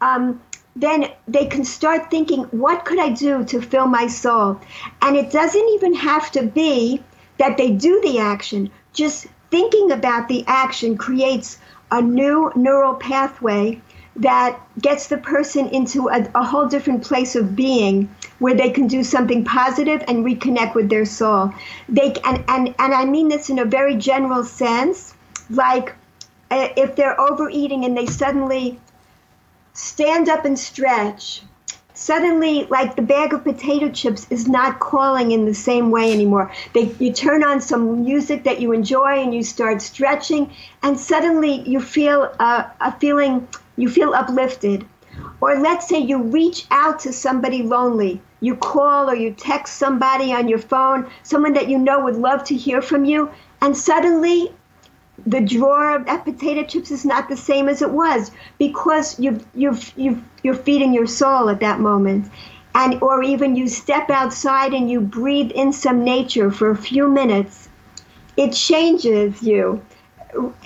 um, 0.00 0.40
then 0.78 1.10
they 1.26 1.46
can 1.46 1.64
start 1.64 2.08
thinking, 2.08 2.44
what 2.44 2.84
could 2.84 3.00
I 3.00 3.10
do 3.10 3.44
to 3.44 3.60
fill 3.60 3.86
my 3.86 4.06
soul? 4.06 4.60
And 5.02 5.16
it 5.16 5.32
doesn't 5.32 5.68
even 5.70 5.94
have 5.94 6.30
to 6.32 6.44
be 6.44 7.02
that 7.38 7.56
they 7.56 7.70
do 7.72 8.00
the 8.02 8.18
action. 8.20 8.70
Just 8.92 9.26
thinking 9.50 9.90
about 9.90 10.28
the 10.28 10.44
action 10.46 10.96
creates 10.96 11.58
a 11.90 12.00
new 12.00 12.52
neural 12.54 12.94
pathway 12.94 13.80
that 14.16 14.60
gets 14.80 15.08
the 15.08 15.18
person 15.18 15.68
into 15.68 16.08
a, 16.08 16.28
a, 16.34 16.44
whole 16.44 16.66
different 16.66 17.04
place 17.04 17.36
of 17.36 17.54
being 17.54 18.12
where 18.40 18.54
they 18.54 18.70
can 18.70 18.88
do 18.88 19.04
something 19.04 19.44
positive 19.44 20.02
and 20.08 20.24
reconnect 20.24 20.74
with 20.74 20.88
their 20.88 21.04
soul. 21.04 21.52
They 21.88 22.14
and 22.24 22.44
and, 22.48 22.74
and 22.78 22.94
I 22.94 23.04
mean 23.04 23.28
this 23.28 23.48
in 23.48 23.60
a 23.60 23.64
very 23.64 23.96
general 23.96 24.42
sense, 24.42 25.14
like 25.50 25.94
uh, 26.50 26.68
if 26.76 26.96
they're 26.96 27.20
overeating 27.20 27.84
and 27.84 27.96
they 27.96 28.06
suddenly 28.06 28.80
stand 29.78 30.28
up 30.28 30.44
and 30.44 30.58
stretch. 30.58 31.42
Suddenly 31.94 32.64
like 32.64 32.96
the 32.96 33.02
bag 33.02 33.32
of 33.32 33.44
potato 33.44 33.88
chips 33.90 34.26
is 34.28 34.48
not 34.48 34.80
calling 34.80 35.30
in 35.30 35.44
the 35.44 35.54
same 35.54 35.90
way 35.90 36.12
anymore. 36.12 36.50
They, 36.72 36.94
you 36.98 37.12
turn 37.12 37.44
on 37.44 37.60
some 37.60 38.02
music 38.04 38.42
that 38.44 38.60
you 38.60 38.72
enjoy 38.72 39.22
and 39.22 39.32
you 39.32 39.42
start 39.42 39.80
stretching 39.80 40.52
and 40.82 40.98
suddenly 40.98 41.60
you 41.68 41.80
feel 41.80 42.24
a, 42.24 42.70
a 42.80 42.92
feeling 42.98 43.46
you 43.76 43.88
feel 43.88 44.14
uplifted. 44.14 44.84
Or 45.40 45.56
let's 45.56 45.88
say 45.88 45.98
you 45.98 46.22
reach 46.22 46.66
out 46.72 46.98
to 47.00 47.12
somebody 47.12 47.62
lonely. 47.62 48.20
You 48.40 48.56
call 48.56 49.08
or 49.08 49.14
you 49.14 49.32
text 49.32 49.76
somebody 49.76 50.32
on 50.32 50.48
your 50.48 50.58
phone 50.58 51.08
someone 51.22 51.52
that 51.54 51.68
you 51.68 51.78
know 51.78 52.00
would 52.00 52.16
love 52.16 52.42
to 52.44 52.54
hear 52.54 52.82
from 52.82 53.04
you 53.04 53.30
and 53.60 53.76
suddenly 53.76 54.52
the 55.26 55.40
drawer 55.40 55.96
of 55.96 56.06
that 56.06 56.24
potato 56.24 56.64
chips 56.64 56.90
is 56.90 57.04
not 57.04 57.28
the 57.28 57.36
same 57.36 57.68
as 57.68 57.82
it 57.82 57.90
was 57.90 58.30
because 58.58 59.18
you've, 59.18 59.44
you've, 59.54 59.92
you've, 59.96 60.22
you're 60.42 60.54
feeding 60.54 60.94
your 60.94 61.06
soul 61.06 61.48
at 61.48 61.60
that 61.60 61.80
moment. 61.80 62.30
And, 62.74 63.02
or 63.02 63.22
even 63.22 63.56
you 63.56 63.68
step 63.68 64.10
outside 64.10 64.72
and 64.72 64.90
you 64.90 65.00
breathe 65.00 65.50
in 65.50 65.72
some 65.72 66.04
nature 66.04 66.50
for 66.50 66.70
a 66.70 66.76
few 66.76 67.08
minutes, 67.08 67.68
it 68.36 68.52
changes 68.52 69.42
you. 69.42 69.82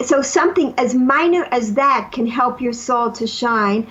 So, 0.05 0.21
something 0.21 0.75
as 0.77 0.95
minor 0.95 1.45
as 1.51 1.75
that 1.75 2.11
can 2.13 2.27
help 2.27 2.61
your 2.61 2.73
soul 2.73 3.13
to 3.13 3.27
shine, 3.27 3.87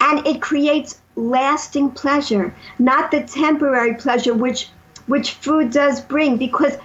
and 0.00 0.26
it 0.26 0.40
creates 0.40 1.00
lasting 1.14 1.90
pleasure, 1.90 2.54
not 2.78 3.10
the 3.10 3.22
temporary 3.22 3.94
pleasure 3.94 4.32
which, 4.32 4.70
which 5.06 5.32
food 5.32 5.70
does 5.70 6.00
bring, 6.00 6.38
because 6.38 6.76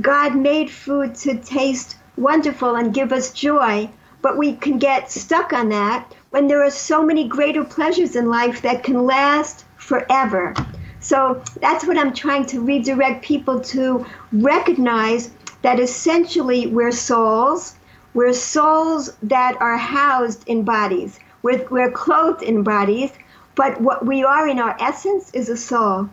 God 0.00 0.34
made 0.34 0.70
food 0.70 1.14
to 1.16 1.36
taste 1.36 1.96
wonderful 2.16 2.76
and 2.76 2.94
give 2.94 3.12
us 3.12 3.32
joy, 3.32 3.88
but 4.22 4.38
we 4.38 4.54
can 4.54 4.78
get 4.78 5.10
stuck 5.10 5.52
on 5.52 5.68
that 5.68 6.14
when 6.30 6.48
there 6.48 6.64
are 6.64 6.70
so 6.70 7.04
many 7.04 7.28
greater 7.28 7.62
pleasures 7.64 8.16
in 8.16 8.28
life 8.28 8.62
that 8.62 8.82
can 8.82 9.04
last 9.04 9.64
forever. 9.76 10.54
So 11.00 11.42
that's 11.60 11.86
what 11.86 11.98
I'm 11.98 12.14
trying 12.14 12.46
to 12.46 12.60
redirect 12.60 13.22
people 13.22 13.60
to 13.60 14.06
recognize 14.32 15.30
that 15.62 15.78
essentially 15.78 16.66
we're 16.66 16.92
souls. 16.92 17.74
We're 18.14 18.32
souls 18.32 19.12
that 19.22 19.60
are 19.60 19.76
housed 19.76 20.48
in 20.48 20.62
bodies. 20.62 21.18
We're, 21.42 21.66
we're 21.68 21.90
clothed 21.90 22.42
in 22.42 22.62
bodies, 22.62 23.12
but 23.54 23.80
what 23.80 24.06
we 24.06 24.24
are 24.24 24.48
in 24.48 24.58
our 24.58 24.76
essence 24.80 25.30
is 25.34 25.48
a 25.48 25.56
soul. 25.56 26.08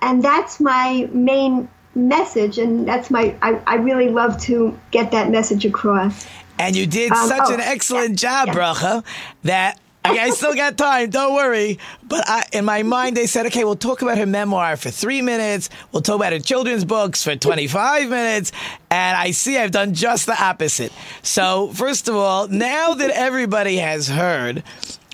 And 0.00 0.22
that's 0.22 0.60
my 0.60 1.08
main 1.12 1.68
message 1.96 2.58
and 2.58 2.86
that's 2.86 3.10
my 3.10 3.34
I, 3.42 3.60
I 3.66 3.74
really 3.76 4.10
love 4.10 4.38
to 4.42 4.78
get 4.90 5.10
that 5.12 5.30
message 5.30 5.64
across 5.64 6.26
and 6.58 6.76
you 6.76 6.86
did 6.86 7.10
um, 7.10 7.28
such 7.28 7.48
oh, 7.50 7.54
an 7.54 7.60
excellent 7.60 8.22
yeah, 8.22 8.44
job 8.44 8.48
yeah. 8.48 8.54
bracha 8.54 9.04
that 9.44 9.80
I, 10.06 10.18
I 10.18 10.30
still 10.30 10.54
got 10.54 10.78
time. 10.78 11.10
Don't 11.10 11.34
worry. 11.34 11.78
But 12.04 12.28
I, 12.28 12.44
in 12.52 12.64
my 12.64 12.82
mind, 12.82 13.16
they 13.16 13.26
said, 13.26 13.46
okay, 13.46 13.64
we'll 13.64 13.74
talk 13.74 14.02
about 14.02 14.18
her 14.18 14.26
memoir 14.26 14.76
for 14.76 14.90
three 14.90 15.20
minutes. 15.20 15.68
We'll 15.90 16.02
talk 16.02 16.16
about 16.16 16.32
her 16.32 16.38
children's 16.38 16.84
books 16.84 17.24
for 17.24 17.34
25 17.34 18.08
minutes. 18.08 18.52
And 18.90 19.16
I 19.16 19.32
see 19.32 19.58
I've 19.58 19.72
done 19.72 19.94
just 19.94 20.26
the 20.26 20.40
opposite. 20.40 20.92
So, 21.22 21.72
first 21.74 22.08
of 22.08 22.14
all, 22.14 22.46
now 22.48 22.94
that 22.94 23.10
everybody 23.10 23.78
has 23.78 24.08
heard 24.08 24.62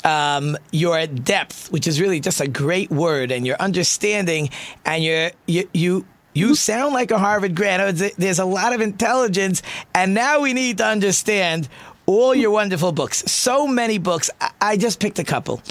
um, 0.04 0.58
your 0.72 1.06
depth, 1.06 1.70
which 1.72 1.86
is 1.86 2.00
really 2.00 2.20
just 2.20 2.40
a 2.40 2.48
great 2.48 2.90
word, 2.90 3.30
and 3.30 3.46
your 3.46 3.56
understanding, 3.56 4.50
and 4.84 5.02
your 5.02 5.30
you 5.46 5.68
you 5.72 6.04
you 6.34 6.54
sound 6.54 6.94
like 6.94 7.10
a 7.10 7.18
Harvard 7.18 7.54
grad. 7.54 7.96
There's 7.96 8.38
a 8.38 8.44
lot 8.44 8.72
of 8.72 8.80
intelligence, 8.80 9.62
and 9.94 10.14
now 10.14 10.40
we 10.40 10.52
need 10.52 10.78
to 10.78 10.86
understand 10.86 11.68
all 12.06 12.34
your 12.34 12.50
wonderful 12.50 12.92
books. 12.92 13.18
So 13.30 13.66
many 13.66 13.98
books. 13.98 14.30
I 14.60 14.76
just 14.76 15.00
picked 15.00 15.18
a 15.18 15.24
couple. 15.24 15.62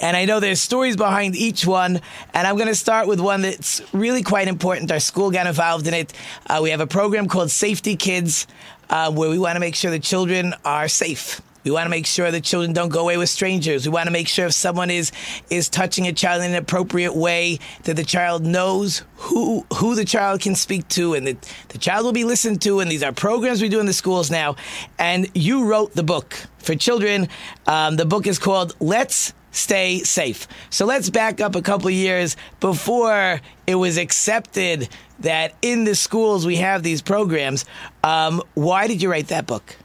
And 0.00 0.16
I 0.16 0.24
know 0.24 0.40
there's 0.40 0.60
stories 0.60 0.96
behind 0.96 1.36
each 1.36 1.66
one, 1.66 2.00
and 2.32 2.46
I'm 2.46 2.56
going 2.56 2.68
to 2.68 2.74
start 2.74 3.06
with 3.06 3.20
one 3.20 3.42
that's 3.42 3.82
really 3.92 4.22
quite 4.22 4.48
important. 4.48 4.90
Our 4.90 5.00
school 5.00 5.30
got 5.30 5.46
involved 5.46 5.86
in 5.86 5.92
it. 5.92 6.14
Uh, 6.46 6.60
we 6.62 6.70
have 6.70 6.80
a 6.80 6.86
program 6.86 7.28
called 7.28 7.50
Safety 7.50 7.96
Kids, 7.96 8.46
uh, 8.88 9.12
where 9.12 9.28
we 9.28 9.38
want 9.38 9.56
to 9.56 9.60
make 9.60 9.74
sure 9.74 9.90
the 9.90 9.98
children 9.98 10.54
are 10.64 10.88
safe. 10.88 11.42
We 11.64 11.70
want 11.70 11.86
to 11.86 11.90
make 11.90 12.06
sure 12.06 12.30
that 12.30 12.42
children 12.42 12.72
don't 12.72 12.88
go 12.88 13.00
away 13.00 13.16
with 13.16 13.28
strangers. 13.28 13.86
We 13.86 13.92
want 13.92 14.06
to 14.06 14.12
make 14.12 14.28
sure 14.28 14.46
if 14.46 14.52
someone 14.52 14.90
is 14.90 15.12
is 15.50 15.68
touching 15.68 16.06
a 16.06 16.12
child 16.12 16.42
in 16.42 16.50
an 16.50 16.56
appropriate 16.56 17.14
way, 17.14 17.58
that 17.84 17.94
the 17.94 18.04
child 18.04 18.44
knows 18.44 19.04
who 19.16 19.64
who 19.74 19.94
the 19.94 20.04
child 20.04 20.40
can 20.40 20.54
speak 20.54 20.88
to, 20.88 21.14
and 21.14 21.26
that 21.26 21.54
the 21.68 21.78
child 21.78 22.04
will 22.04 22.12
be 22.12 22.24
listened 22.24 22.60
to. 22.62 22.80
And 22.80 22.90
these 22.90 23.02
are 23.02 23.12
programs 23.12 23.62
we 23.62 23.68
do 23.68 23.80
in 23.80 23.86
the 23.86 23.92
schools 23.92 24.30
now. 24.30 24.56
And 24.98 25.28
you 25.34 25.66
wrote 25.66 25.92
the 25.94 26.02
book 26.02 26.34
for 26.58 26.74
children. 26.74 27.28
Um, 27.66 27.96
the 27.96 28.06
book 28.06 28.26
is 28.26 28.38
called 28.38 28.74
"Let's 28.80 29.32
Stay 29.52 30.00
Safe." 30.00 30.48
So 30.70 30.84
let's 30.84 31.10
back 31.10 31.40
up 31.40 31.54
a 31.54 31.62
couple 31.62 31.90
years 31.90 32.36
before 32.58 33.40
it 33.66 33.76
was 33.76 33.98
accepted 33.98 34.88
that 35.20 35.54
in 35.62 35.84
the 35.84 35.94
schools 35.94 36.44
we 36.44 36.56
have 36.56 36.82
these 36.82 37.02
programs. 37.02 37.64
Um, 38.02 38.42
why 38.54 38.88
did 38.88 39.00
you 39.00 39.10
write 39.10 39.28
that 39.28 39.46
book? 39.46 39.76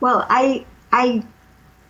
Well, 0.00 0.26
I 0.28 0.64
I 0.92 1.24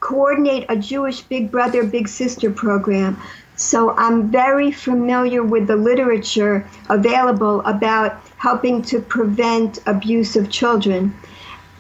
coordinate 0.01 0.67
a 0.69 0.77
Jewish 0.77 1.23
Big 1.23 1.51
Brother 1.51 1.85
Big 1.85 2.09
Sister 2.09 2.51
program. 2.51 3.21
So 3.57 3.91
I'm 3.97 4.31
very 4.31 4.71
familiar 4.71 5.43
with 5.43 5.67
the 5.67 5.75
literature 5.75 6.65
available 6.89 7.61
about 7.63 8.21
helping 8.37 8.83
to 8.83 9.01
prevent 9.01 9.81
abuse 9.87 10.37
of 10.37 10.49
children. 10.49 11.13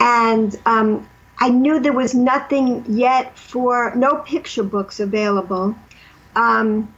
And 0.01 0.59
um, 0.67 1.09
I 1.39 1.51
knew 1.51 1.79
there 1.79 1.93
was 1.93 2.15
nothing 2.15 2.85
yet 2.89 3.39
for, 3.39 3.95
no 3.95 4.17
picture 4.17 4.65
books 4.65 4.99
available. 4.99 5.77
Um, 6.35 6.93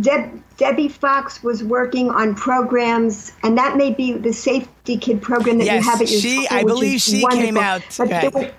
Deb, 0.00 0.42
Debbie 0.58 0.88
Fox 0.88 1.42
was 1.42 1.64
working 1.64 2.10
on 2.10 2.34
programs, 2.34 3.32
and 3.42 3.56
that 3.56 3.76
may 3.76 3.92
be 3.92 4.12
the 4.12 4.32
Safety 4.32 4.98
Kid 4.98 5.22
program 5.22 5.58
that 5.58 5.64
yes, 5.64 5.84
you 5.84 5.90
have 5.90 6.00
at 6.02 6.10
your 6.10 6.20
she, 6.20 6.44
school. 6.44 6.58
I 6.58 6.64
believe 6.64 7.00
she 7.00 7.22
wonderful. 7.22 7.44
came 7.44 7.56
out. 7.56 7.98
Right. 7.98 8.54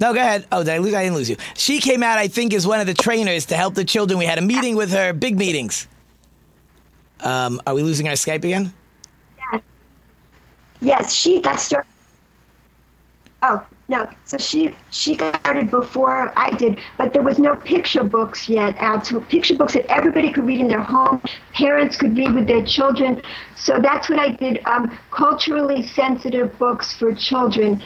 No, 0.00 0.14
go 0.14 0.20
ahead. 0.20 0.46
Oh, 0.52 0.62
did 0.62 0.74
I 0.74 0.78
lose? 0.78 0.94
I 0.94 1.02
didn't 1.04 1.16
lose 1.16 1.30
you. 1.30 1.36
She 1.54 1.80
came 1.80 2.02
out, 2.02 2.18
I 2.18 2.28
think, 2.28 2.54
as 2.54 2.66
one 2.66 2.80
of 2.80 2.86
the 2.86 2.94
trainers 2.94 3.46
to 3.46 3.56
help 3.56 3.74
the 3.74 3.84
children. 3.84 4.18
We 4.18 4.26
had 4.26 4.38
a 4.38 4.42
meeting 4.42 4.76
with 4.76 4.92
her, 4.92 5.12
big 5.12 5.36
meetings. 5.36 5.88
Um, 7.20 7.60
are 7.66 7.74
we 7.74 7.82
losing 7.82 8.06
our 8.08 8.14
Skype 8.14 8.44
again? 8.44 8.72
Yes. 9.36 9.62
Yes, 10.80 11.12
she 11.12 11.40
got 11.40 11.58
started. 11.58 11.88
Oh 13.42 13.64
no, 13.90 14.06
so 14.24 14.36
she 14.36 14.76
she 14.90 15.14
started 15.14 15.70
before 15.70 16.30
I 16.36 16.50
did, 16.50 16.78
but 16.98 17.14
there 17.14 17.22
was 17.22 17.38
no 17.38 17.56
picture 17.56 18.04
books 18.04 18.46
yet 18.46 18.76
out. 18.78 19.06
So 19.06 19.20
picture 19.20 19.56
books 19.56 19.72
that 19.72 19.86
everybody 19.90 20.30
could 20.30 20.46
read 20.46 20.60
in 20.60 20.68
their 20.68 20.82
home, 20.82 21.22
parents 21.54 21.96
could 21.96 22.14
read 22.14 22.34
with 22.34 22.46
their 22.46 22.62
children. 22.64 23.22
So 23.56 23.78
that's 23.80 24.10
what 24.10 24.18
I 24.18 24.32
did. 24.32 24.60
Um, 24.66 24.98
culturally 25.10 25.86
sensitive 25.86 26.58
books 26.58 26.92
for 26.92 27.14
children 27.14 27.82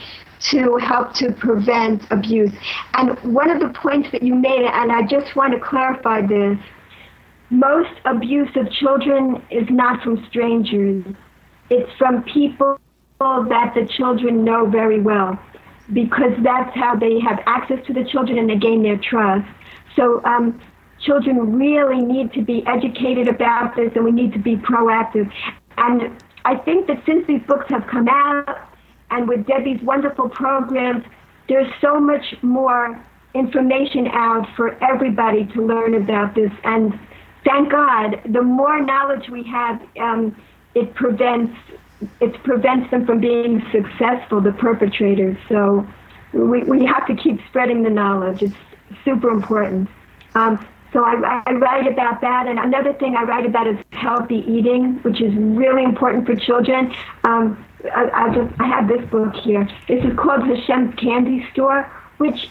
to 0.50 0.76
help 0.78 1.14
to 1.14 1.30
prevent 1.30 2.02
abuse. 2.11 2.50
And 2.94 3.16
one 3.21 3.49
of 3.49 3.61
the 3.61 3.68
points 3.68 4.11
that 4.11 4.25
you 4.25 4.35
made, 4.35 4.66
and 4.66 4.90
I 4.90 5.02
just 5.06 5.37
want 5.37 5.54
to 5.54 5.61
clarify 5.61 6.26
this 6.26 6.59
most 7.50 7.92
abuse 8.06 8.50
of 8.56 8.68
children 8.73 9.40
is 9.50 9.68
not 9.71 10.02
from 10.02 10.26
strangers, 10.26 11.04
it's 11.71 11.92
from 11.97 12.25
people 12.25 12.80
that 13.21 13.73
the 13.76 13.87
children 13.87 14.42
know 14.42 14.66
very 14.66 15.00
well 15.00 15.38
because 15.92 16.32
that's 16.42 16.74
how 16.76 16.96
they 16.96 17.20
have 17.20 17.40
access 17.46 17.84
to 17.86 17.92
the 17.92 18.04
children 18.04 18.38
and 18.38 18.48
they 18.48 18.56
gain 18.56 18.82
their 18.82 18.98
trust. 18.98 19.46
So, 19.96 20.22
um, 20.24 20.60
children 21.00 21.58
really 21.58 22.00
need 22.00 22.32
to 22.32 22.42
be 22.42 22.64
educated 22.66 23.26
about 23.28 23.74
this 23.74 23.90
and 23.96 24.04
we 24.04 24.12
need 24.12 24.32
to 24.32 24.38
be 24.38 24.56
proactive. 24.56 25.30
And 25.76 26.22
I 26.44 26.56
think 26.56 26.86
that 26.86 27.02
since 27.04 27.26
these 27.26 27.42
books 27.42 27.66
have 27.70 27.86
come 27.88 28.08
out, 28.08 28.68
and 29.10 29.28
with 29.28 29.46
Debbie's 29.46 29.82
wonderful 29.82 30.28
programs, 30.28 31.04
there's 31.48 31.70
so 31.80 32.00
much 32.00 32.34
more 32.42 33.04
information 33.34 34.08
out 34.08 34.46
for 34.56 34.82
everybody 34.82 35.44
to 35.54 35.62
learn 35.62 35.94
about 35.94 36.34
this. 36.34 36.50
And 36.64 36.98
thank 37.44 37.70
God, 37.70 38.20
the 38.30 38.42
more 38.42 38.82
knowledge 38.82 39.28
we 39.28 39.42
have, 39.44 39.80
um, 40.00 40.36
it 40.74 40.94
prevents 40.94 41.54
it 42.21 42.42
prevents 42.42 42.90
them 42.90 43.06
from 43.06 43.21
being 43.21 43.62
successful, 43.73 44.40
the 44.40 44.52
perpetrators. 44.52 45.37
So 45.49 45.87
we, 46.32 46.62
we 46.64 46.85
have 46.87 47.06
to 47.06 47.14
keep 47.14 47.40
spreading 47.49 47.82
the 47.82 47.90
knowledge. 47.90 48.42
It's 48.42 48.56
super 49.04 49.30
important. 49.30 49.88
Um, 50.35 50.66
so 50.92 51.04
I, 51.04 51.42
I 51.47 51.52
write 51.52 51.87
about 51.87 52.21
that. 52.21 52.47
And 52.47 52.59
another 52.59 52.92
thing 52.92 53.16
I 53.16 53.23
write 53.23 53.47
about 53.47 53.66
is 53.66 53.78
healthy 53.92 54.44
eating, 54.47 54.97
which 55.02 55.21
is 55.21 55.35
really 55.35 55.85
important 55.85 56.26
for 56.26 56.37
children. 56.37 56.94
Um, 57.25 57.64
I, 57.94 58.11
I 58.12 58.35
just 58.35 58.60
I 58.60 58.67
have 58.67 58.88
this 58.88 59.04
book 59.10 59.34
here. 59.34 59.69
This 59.88 60.04
is 60.04 60.17
called 60.17 60.43
Hashem's 60.47 60.95
Candy 60.97 61.47
Store, 61.52 61.91
which 62.19 62.49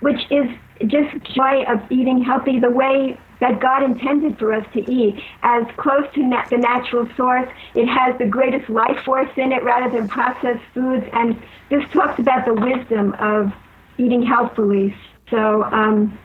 which 0.00 0.20
is 0.30 0.46
just 0.86 1.14
joy 1.34 1.64
of 1.64 1.80
eating 1.90 2.22
healthy 2.22 2.58
the 2.58 2.70
way 2.70 3.18
that 3.42 3.58
God 3.60 3.82
intended 3.82 4.38
for 4.38 4.54
us 4.54 4.64
to 4.72 4.80
eat, 4.90 5.20
as 5.42 5.64
close 5.76 6.06
to 6.14 6.22
na- 6.22 6.48
the 6.48 6.58
natural 6.58 7.08
source. 7.16 7.48
It 7.74 7.86
has 7.86 8.16
the 8.16 8.28
greatest 8.36 8.70
life 8.70 8.98
force 9.04 9.32
in 9.36 9.50
it 9.50 9.64
rather 9.64 9.90
than 9.94 10.08
processed 10.08 10.62
foods, 10.72 11.04
and 11.12 11.28
this 11.68 11.82
talks 11.92 12.20
about 12.20 12.46
the 12.46 12.54
wisdom 12.54 13.14
of 13.18 13.52
eating 13.98 14.22
healthfully. 14.22 14.94
So, 15.28 15.64
um, 15.64 16.16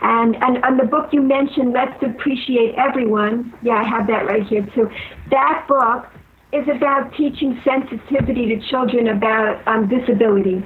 and, 0.00 0.36
and 0.42 0.64
and 0.64 0.80
the 0.80 0.86
book 0.86 1.10
you 1.12 1.20
mentioned, 1.20 1.74
Let's 1.74 2.02
Appreciate 2.02 2.74
Everyone. 2.76 3.52
Yeah, 3.62 3.74
I 3.74 3.84
have 3.84 4.06
that 4.06 4.26
right 4.26 4.46
here 4.46 4.66
too. 4.74 4.90
That 5.30 5.66
book 5.68 6.06
is 6.52 6.66
about 6.68 7.12
teaching 7.14 7.60
sensitivity 7.62 8.56
to 8.56 8.68
children 8.70 9.08
about 9.08 9.66
um, 9.68 9.88
disability. 9.88 10.64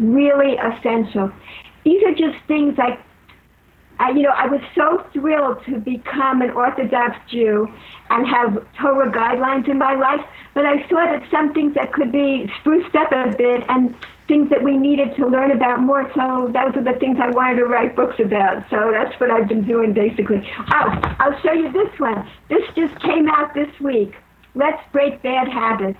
Really 0.00 0.56
essential. 0.58 1.32
These 1.84 2.02
are 2.04 2.14
just 2.14 2.36
things 2.46 2.76
like, 2.76 2.98
I, 3.98 4.10
you 4.10 4.22
know, 4.22 4.30
I 4.30 4.46
was 4.46 4.60
so 4.74 5.04
thrilled 5.12 5.64
to 5.66 5.78
become 5.78 6.40
an 6.40 6.50
Orthodox 6.50 7.16
Jew 7.30 7.66
and 8.10 8.26
have 8.26 8.64
Torah 8.80 9.10
guidelines 9.10 9.68
in 9.68 9.78
my 9.78 9.94
life, 9.94 10.20
but 10.54 10.64
I 10.64 10.88
saw 10.88 11.04
that 11.04 11.22
some 11.30 11.52
things 11.52 11.74
that 11.74 11.92
could 11.92 12.12
be 12.12 12.50
spruced 12.60 12.94
up 12.94 13.10
a 13.10 13.34
bit 13.36 13.64
and 13.68 13.94
things 14.28 14.50
that 14.50 14.62
we 14.62 14.76
needed 14.76 15.16
to 15.16 15.26
learn 15.26 15.50
about 15.50 15.80
more. 15.80 16.08
So 16.14 16.52
those 16.52 16.76
are 16.76 16.84
the 16.84 16.98
things 17.00 17.18
I 17.20 17.30
wanted 17.30 17.56
to 17.56 17.64
write 17.64 17.96
books 17.96 18.20
about. 18.20 18.64
So 18.70 18.92
that's 18.92 19.18
what 19.18 19.30
I've 19.30 19.48
been 19.48 19.66
doing 19.66 19.94
basically. 19.94 20.48
Oh, 20.70 21.00
I'll 21.18 21.40
show 21.40 21.52
you 21.52 21.72
this 21.72 21.98
one. 21.98 22.28
This 22.48 22.62
just 22.76 23.00
came 23.00 23.28
out 23.28 23.54
this 23.54 23.68
week. 23.80 24.14
Let's 24.54 24.80
break 24.92 25.22
bad 25.22 25.48
habits. 25.48 25.98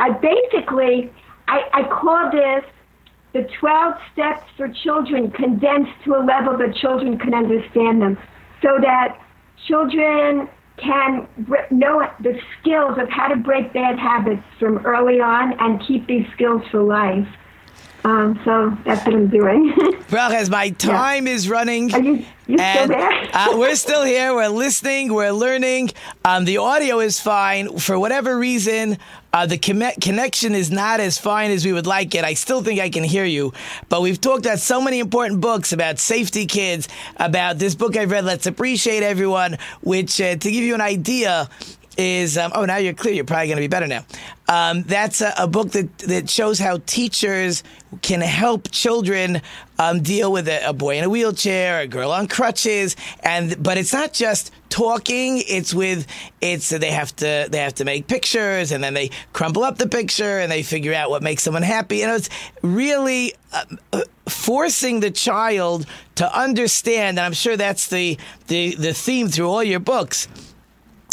I 0.00 0.10
basically, 0.10 1.10
I, 1.48 1.62
I 1.72 1.82
call 1.88 2.30
this 2.30 2.64
the 3.32 3.46
12 3.60 3.94
steps 4.12 4.46
for 4.56 4.68
children 4.82 5.30
condensed 5.30 5.92
to 6.04 6.14
a 6.14 6.22
level 6.24 6.58
that 6.58 6.74
children 6.80 7.18
can 7.18 7.34
understand 7.34 8.02
them 8.02 8.18
so 8.62 8.78
that 8.80 9.18
children 9.68 10.48
can 10.82 11.28
know 11.70 12.02
the 12.22 12.34
skills 12.60 12.96
of 12.98 13.08
how 13.10 13.28
to 13.28 13.36
break 13.36 13.72
bad 13.72 13.98
habits 13.98 14.42
from 14.58 14.78
early 14.86 15.20
on 15.20 15.52
and 15.60 15.82
keep 15.86 16.06
these 16.06 16.26
skills 16.34 16.62
for 16.70 16.82
life. 16.82 17.28
Um, 18.04 18.40
so 18.44 18.76
that's 18.84 19.04
what 19.04 19.14
I'm 19.14 19.28
doing. 19.28 19.74
Well, 19.76 19.92
Brachas, 20.30 20.50
my 20.50 20.70
time 20.70 21.26
yeah. 21.26 21.34
is 21.34 21.48
running. 21.48 21.92
Are 21.94 22.00
you, 22.00 22.24
you 22.46 22.56
and, 22.58 22.76
still 22.76 22.88
there? 22.88 23.30
uh, 23.32 23.58
we're 23.58 23.76
still 23.76 24.04
here. 24.04 24.34
We're 24.34 24.48
listening. 24.48 25.12
We're 25.12 25.32
learning. 25.32 25.90
Um, 26.24 26.44
the 26.44 26.56
audio 26.58 27.00
is 27.00 27.20
fine. 27.20 27.78
For 27.78 27.98
whatever 27.98 28.38
reason, 28.38 28.98
uh, 29.32 29.46
the 29.46 29.58
connection 29.58 30.54
is 30.54 30.70
not 30.70 30.98
as 30.98 31.18
fine 31.18 31.50
as 31.50 31.64
we 31.64 31.72
would 31.72 31.86
like 31.86 32.14
it. 32.14 32.24
I 32.24 32.34
still 32.34 32.62
think 32.62 32.80
I 32.80 32.90
can 32.90 33.04
hear 33.04 33.24
you. 33.24 33.52
But 33.88 34.02
we've 34.02 34.20
talked 34.20 34.46
about 34.46 34.58
so 34.58 34.80
many 34.80 34.98
important 34.98 35.40
books 35.40 35.72
about 35.72 35.98
safety 35.98 36.46
kids, 36.46 36.88
about 37.18 37.58
this 37.58 37.74
book 37.74 37.96
I've 37.96 38.10
read, 38.10 38.24
Let's 38.24 38.46
Appreciate 38.46 39.02
Everyone, 39.02 39.58
which, 39.82 40.20
uh, 40.20 40.36
to 40.36 40.50
give 40.50 40.64
you 40.64 40.74
an 40.74 40.80
idea, 40.80 41.48
is 41.96 42.38
um, 42.38 42.52
oh 42.54 42.64
now 42.64 42.76
you're 42.76 42.94
clear. 42.94 43.14
You're 43.14 43.24
probably 43.24 43.48
going 43.48 43.56
to 43.56 43.62
be 43.62 43.68
better 43.68 43.86
now. 43.86 44.04
Um, 44.48 44.82
that's 44.82 45.20
a, 45.20 45.32
a, 45.38 45.46
book 45.46 45.70
that, 45.72 45.96
that 45.98 46.28
shows 46.28 46.58
how 46.58 46.78
teachers 46.86 47.62
can 48.02 48.20
help 48.20 48.68
children 48.72 49.42
um, 49.78 50.02
deal 50.02 50.32
with 50.32 50.48
a, 50.48 50.68
a, 50.68 50.72
boy 50.72 50.98
in 50.98 51.04
a 51.04 51.08
wheelchair 51.08 51.80
a 51.82 51.86
girl 51.86 52.10
on 52.10 52.26
crutches 52.26 52.96
and 53.22 53.62
but 53.62 53.78
it's 53.78 53.92
not 53.92 54.12
just 54.12 54.52
talking. 54.68 55.42
It's 55.46 55.72
with 55.72 56.06
it's 56.40 56.70
they 56.70 56.90
have 56.90 57.14
to 57.16 57.48
they 57.50 57.58
have 57.58 57.74
to 57.76 57.84
make 57.84 58.08
pictures 58.08 58.72
and 58.72 58.82
then 58.82 58.94
they 58.94 59.10
crumple 59.32 59.62
up 59.62 59.78
the 59.78 59.88
picture 59.88 60.40
and 60.40 60.50
they 60.50 60.62
figure 60.62 60.94
out 60.94 61.10
what 61.10 61.22
makes 61.22 61.42
someone 61.44 61.62
happy. 61.62 62.04
Know 62.04 62.16
it's 62.16 62.30
really 62.62 63.34
uh, 63.52 63.64
uh, 63.92 64.02
forcing 64.26 65.00
the 65.00 65.10
child 65.10 65.86
to 66.14 66.38
understand 66.38 67.18
and 67.18 67.20
i'm 67.20 67.32
sure 67.32 67.56
that's 67.56 67.88
the 67.88 68.16
the, 68.46 68.74
the 68.76 68.94
theme 68.94 69.28
through 69.28 69.48
all 69.48 69.64
your 69.64 69.80
books 69.80 70.28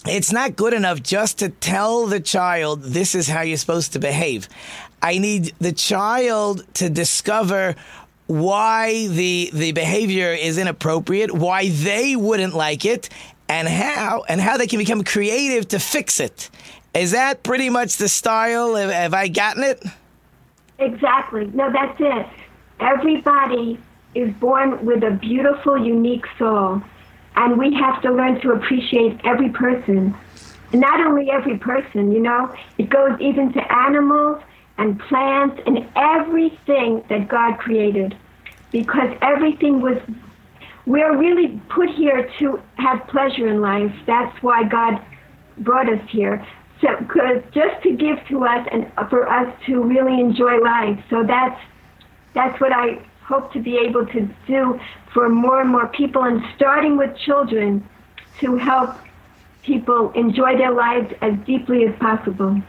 it's 0.10 0.32
not 0.32 0.56
good 0.56 0.74
enough 0.74 1.02
just 1.02 1.39
to 1.39 1.50
tell 1.50 2.08
the 2.08 2.20
child 2.20 2.84
this 2.84 3.15
is 3.15 3.28
how 3.28 3.41
you're 3.41 3.58
supposed 3.58 3.93
to 3.93 4.00
behave. 4.00 4.48
I 5.02 5.17
need 5.17 5.54
the 5.60 5.72
child 5.72 6.65
to 6.76 6.89
discover 6.89 7.76
why 8.28 9.08
the 9.08 9.50
the 9.54 9.72
behavior 9.72 10.32
is 10.32 10.58
inappropriate, 10.58 11.32
why 11.32 11.70
they 11.70 12.15
wouldn't 12.15 12.54
like 12.54 12.86
it, 12.86 13.10
and 13.48 13.67
how 13.67 14.26
and 14.28 14.41
how 14.41 14.58
they 14.58 14.67
can 14.67 14.80
become 14.80 15.04
creative 15.04 15.67
to 15.70 15.80
fix 15.80 16.20
it. 16.20 16.50
Is 16.93 17.12
that 17.12 17.43
pretty 17.43 17.70
much 17.70 17.98
the 17.98 18.10
style? 18.10 18.76
Have, 18.76 18.89
have 18.89 19.13
I 19.13 19.28
gotten 19.28 19.63
it? 19.63 19.84
Exactly. 20.80 21.46
No, 21.54 21.72
that's 21.72 22.00
it. 22.00 22.28
Everybody 22.80 23.80
is 24.15 24.34
born 24.36 24.86
with 24.86 25.04
a 25.04 25.12
beautiful, 25.12 25.78
unique 25.78 26.26
soul 26.38 26.82
and 27.38 27.58
we 27.58 27.73
have 27.76 28.02
to 28.02 28.12
learn 28.12 28.41
to 28.41 28.52
appreciate 28.52 29.21
every 29.23 29.50
person. 29.50 30.15
Not 30.73 31.00
only 31.00 31.30
every 31.30 31.58
person, 31.58 32.12
you 32.12 32.19
know, 32.19 32.54
it 32.78 32.89
goes 32.89 33.17
even 33.21 33.54
to 33.54 33.71
animals 33.71 34.41
and 34.78 35.00
plants 35.00 35.62
and 35.65 35.88
everything 35.95 37.04
that 37.10 37.28
God 37.30 37.58
created. 37.60 38.17
Because 38.71 39.15
everything 39.21 39.82
was 39.82 39.97
we're 40.86 41.17
really 41.17 41.62
put 41.69 41.89
here 41.89 42.30
to 42.39 42.62
have 42.78 43.06
pleasure 43.08 43.47
in 43.47 43.62
life. 43.62 43.93
That's 44.06 44.41
why 44.41 44.63
God 44.63 45.02
brought 45.60 45.91
us 45.91 46.02
here. 46.10 46.45
So, 46.82 46.88
cause 47.08 47.43
just 47.54 47.84
to 47.84 47.91
give 47.91 48.17
to 48.30 48.45
us 48.45 48.67
and 48.71 48.91
for 49.10 49.28
us 49.28 49.54
to 49.67 49.84
really 49.84 50.19
enjoy 50.19 50.60
life. 50.60 51.00
So 51.10 51.23
that's 51.23 51.60
that's 52.34 52.60
what 52.60 52.71
I 52.71 53.00
hope 53.28 53.52
to 53.54 53.60
be 53.60 53.78
able 53.78 54.06
to 54.08 54.30
do 54.48 54.80
for 55.13 55.28
more 55.30 55.60
and 55.62 55.70
more 55.70 55.88
people, 55.88 56.24
and 56.24 56.42
starting 56.56 56.98
with 56.98 57.16
children, 57.18 57.88
to 58.40 58.56
help 58.56 58.96
people 59.63 60.12
enjoy 60.13 60.58
their 60.58 60.72
lives 60.72 61.13
as 61.22 61.34
deeply 61.46 61.86
as 61.86 61.96
possible. 62.00 62.62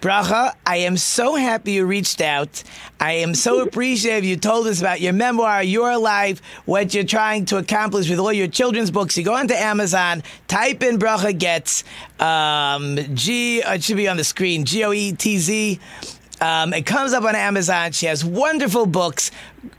Bracha, 0.00 0.52
I 0.66 0.78
am 0.78 0.96
so 0.96 1.36
happy 1.36 1.72
you 1.72 1.86
reached 1.86 2.20
out. 2.20 2.64
I 2.98 3.12
am 3.12 3.34
so 3.34 3.60
appreciative 3.60 4.24
you 4.24 4.36
told 4.36 4.66
us 4.66 4.80
about 4.80 5.00
your 5.00 5.12
memoir, 5.12 5.62
your 5.62 5.96
life, 5.96 6.42
what 6.64 6.92
you're 6.92 7.04
trying 7.04 7.44
to 7.46 7.58
accomplish 7.58 8.10
with 8.10 8.18
all 8.18 8.32
your 8.32 8.48
children's 8.48 8.90
books. 8.90 9.16
You 9.16 9.24
go 9.24 9.34
onto 9.34 9.54
Amazon, 9.54 10.24
type 10.48 10.82
in 10.82 10.98
Bracha 10.98 11.38
Goetz, 11.38 11.84
um, 12.18 12.98
G, 13.14 13.62
uh, 13.62 13.74
it 13.74 13.84
should 13.84 13.96
be 13.96 14.08
on 14.08 14.16
the 14.16 14.24
screen, 14.24 14.64
G 14.64 14.82
O 14.82 14.92
E 14.92 15.12
T 15.12 15.38
Z. 15.38 15.78
Um, 16.42 16.74
it 16.74 16.84
comes 16.86 17.12
up 17.12 17.22
on 17.22 17.36
Amazon. 17.36 17.92
She 17.92 18.06
has 18.06 18.24
wonderful 18.24 18.84
books. 18.84 19.30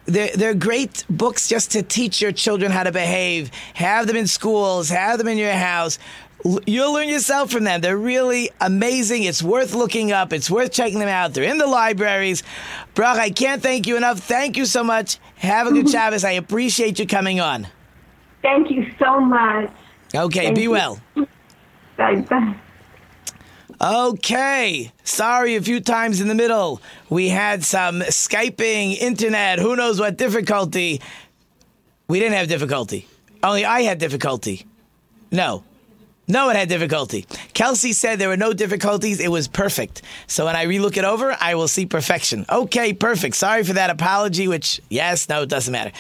They're, 0.05 0.29
they're 0.33 0.53
great 0.53 1.03
books 1.09 1.49
just 1.49 1.71
to 1.71 1.83
teach 1.83 2.21
your 2.21 2.31
children 2.31 2.71
how 2.71 2.83
to 2.83 2.91
behave. 2.93 3.51
Have 3.73 4.07
them 4.07 4.15
in 4.15 4.27
schools, 4.27 4.87
have 4.89 5.17
them 5.17 5.27
in 5.27 5.37
your 5.37 5.51
house. 5.51 5.99
You'll 6.65 6.93
learn 6.93 7.09
yourself 7.09 7.51
from 7.51 7.65
them. 7.65 7.81
They're 7.81 7.97
really 7.97 8.49
amazing. 8.61 9.23
It's 9.23 9.43
worth 9.43 9.73
looking 9.73 10.13
up. 10.13 10.31
It's 10.31 10.49
worth 10.49 10.71
checking 10.71 10.99
them 10.99 11.09
out. 11.09 11.33
They're 11.33 11.43
in 11.49 11.57
the 11.57 11.67
libraries. 11.67 12.43
Brach, 12.95 13.17
I 13.17 13.29
can't 13.29 13.61
thank 13.61 13.85
you 13.85 13.97
enough. 13.97 14.19
Thank 14.19 14.55
you 14.55 14.65
so 14.65 14.85
much. 14.85 15.17
Have 15.35 15.67
a 15.67 15.71
good 15.71 15.89
Shabbos. 15.91 16.23
I 16.23 16.31
appreciate 16.31 16.97
you 16.97 17.07
coming 17.07 17.41
on. 17.41 17.67
Thank 18.41 18.71
you 18.71 18.89
so 18.99 19.19
much. 19.19 19.69
Okay, 20.15 20.45
Thank 20.45 20.55
be 20.55 20.63
you. 20.63 20.71
well. 20.71 20.99
Bye 21.97 22.21
bye. 22.21 22.55
Okay. 23.83 24.93
Sorry 25.03 25.55
a 25.55 25.61
few 25.61 25.81
times 25.81 26.21
in 26.21 26.29
the 26.29 26.35
middle. 26.35 26.81
We 27.09 27.27
had 27.27 27.65
some 27.65 27.99
Skyping, 27.99 28.97
internet, 28.97 29.59
who 29.59 29.75
knows 29.75 29.99
what 29.99 30.15
difficulty. 30.15 31.01
We 32.07 32.19
didn't 32.19 32.35
have 32.35 32.47
difficulty. 32.47 33.07
Only 33.43 33.65
I 33.65 33.81
had 33.81 33.97
difficulty. 33.97 34.65
No. 35.31 35.65
No 36.29 36.45
one 36.45 36.55
had 36.55 36.69
difficulty. 36.69 37.25
Kelsey 37.53 37.91
said 37.91 38.19
there 38.19 38.29
were 38.29 38.37
no 38.37 38.53
difficulties. 38.53 39.19
It 39.19 39.29
was 39.29 39.49
perfect. 39.49 40.01
So 40.27 40.45
when 40.45 40.55
I 40.55 40.65
relook 40.65 40.95
it 40.95 41.03
over, 41.03 41.35
I 41.37 41.55
will 41.55 41.67
see 41.67 41.85
perfection. 41.85 42.45
Okay, 42.49 42.93
perfect. 42.93 43.35
Sorry 43.35 43.65
for 43.65 43.73
that 43.73 43.89
apology, 43.89 44.47
which, 44.47 44.79
yes, 44.89 45.27
no, 45.27 45.41
it 45.41 45.49
doesn't 45.49 45.73
matter. 45.73 45.91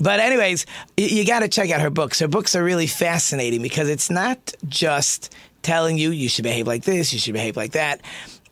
But, 0.00 0.18
anyways, 0.18 0.66
you 0.96 1.24
got 1.24 1.40
to 1.40 1.48
check 1.48 1.70
out 1.70 1.80
her 1.80 1.90
books. 1.90 2.18
Her 2.18 2.26
books 2.26 2.56
are 2.56 2.64
really 2.64 2.88
fascinating 2.88 3.62
because 3.62 3.88
it's 3.88 4.10
not 4.10 4.52
just 4.68 5.32
telling 5.62 5.98
you 5.98 6.10
you 6.10 6.28
should 6.28 6.44
behave 6.44 6.66
like 6.66 6.84
this, 6.84 7.12
you 7.12 7.18
should 7.18 7.34
behave 7.34 7.56
like 7.56 7.72
that. 7.72 8.00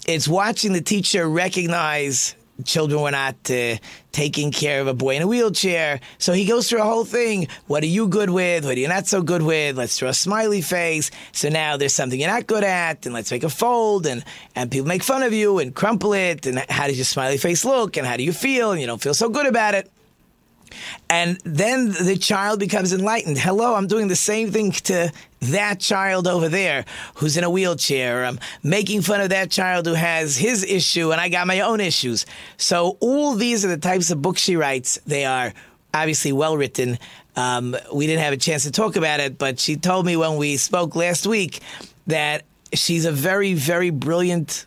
It's 0.06 0.28
watching 0.28 0.72
the 0.72 0.80
teacher 0.80 1.28
recognize 1.28 2.34
children 2.64 3.00
were 3.00 3.10
not 3.10 3.36
uh, 3.50 3.76
taking 4.12 4.50
care 4.50 4.80
of 4.80 4.86
a 4.86 4.94
boy 4.94 5.16
in 5.16 5.22
a 5.22 5.26
wheelchair. 5.26 6.00
So 6.18 6.32
he 6.32 6.44
goes 6.44 6.68
through 6.68 6.80
a 6.80 6.84
whole 6.84 7.04
thing. 7.04 7.48
What 7.66 7.82
are 7.82 7.86
you 7.86 8.08
good 8.08 8.30
with? 8.30 8.64
What 8.64 8.76
are 8.76 8.80
you 8.80 8.88
not 8.88 9.06
so 9.06 9.22
good 9.22 9.42
with? 9.42 9.76
Let's 9.76 9.96
draw 9.96 10.08
a 10.08 10.14
smiley 10.14 10.60
face. 10.60 11.10
So 11.32 11.48
now 11.48 11.76
there's 11.76 11.94
something 11.94 12.18
you're 12.18 12.30
not 12.30 12.46
good 12.46 12.64
at, 12.64 13.06
and 13.06 13.14
let's 13.14 13.30
make 13.30 13.44
a 13.44 13.50
fold, 13.50 14.06
and, 14.06 14.24
and 14.54 14.70
people 14.70 14.88
make 14.88 15.02
fun 15.02 15.22
of 15.22 15.32
you 15.32 15.58
and 15.58 15.74
crumple 15.74 16.12
it. 16.14 16.46
And 16.46 16.58
how 16.68 16.86
does 16.88 16.96
your 16.96 17.04
smiley 17.04 17.38
face 17.38 17.64
look? 17.64 17.96
And 17.96 18.06
how 18.06 18.16
do 18.16 18.24
you 18.24 18.32
feel? 18.32 18.72
And 18.72 18.80
you 18.80 18.86
don't 18.86 19.02
feel 19.02 19.14
so 19.14 19.28
good 19.28 19.46
about 19.46 19.74
it. 19.74 19.90
And 21.08 21.38
then 21.44 21.90
the 21.90 22.16
child 22.16 22.60
becomes 22.60 22.92
enlightened. 22.92 23.38
Hello, 23.38 23.74
I'm 23.74 23.86
doing 23.86 24.08
the 24.08 24.16
same 24.16 24.50
thing 24.50 24.72
to 24.72 25.12
that 25.40 25.80
child 25.80 26.26
over 26.26 26.48
there 26.48 26.84
who's 27.14 27.36
in 27.36 27.44
a 27.44 27.50
wheelchair. 27.50 28.24
I'm 28.24 28.38
making 28.62 29.02
fun 29.02 29.20
of 29.20 29.30
that 29.30 29.50
child 29.50 29.86
who 29.86 29.94
has 29.94 30.36
his 30.36 30.64
issue 30.64 31.12
and 31.12 31.20
I 31.20 31.28
got 31.28 31.46
my 31.46 31.60
own 31.60 31.80
issues. 31.80 32.26
So 32.56 32.96
all 33.00 33.34
these 33.34 33.64
are 33.64 33.68
the 33.68 33.78
types 33.78 34.10
of 34.10 34.20
books 34.20 34.40
she 34.40 34.56
writes. 34.56 34.98
They 35.06 35.24
are 35.24 35.52
obviously 35.94 36.32
well 36.32 36.56
written. 36.56 36.98
Um, 37.36 37.76
we 37.92 38.06
didn't 38.06 38.22
have 38.22 38.32
a 38.32 38.38
chance 38.38 38.64
to 38.64 38.72
talk 38.72 38.96
about 38.96 39.20
it, 39.20 39.38
but 39.38 39.60
she 39.60 39.76
told 39.76 40.04
me 40.04 40.16
when 40.16 40.36
we 40.36 40.56
spoke 40.56 40.96
last 40.96 41.26
week 41.26 41.60
that 42.08 42.42
she's 42.72 43.04
a 43.04 43.12
very, 43.12 43.54
very 43.54 43.90
brilliant 43.90 44.66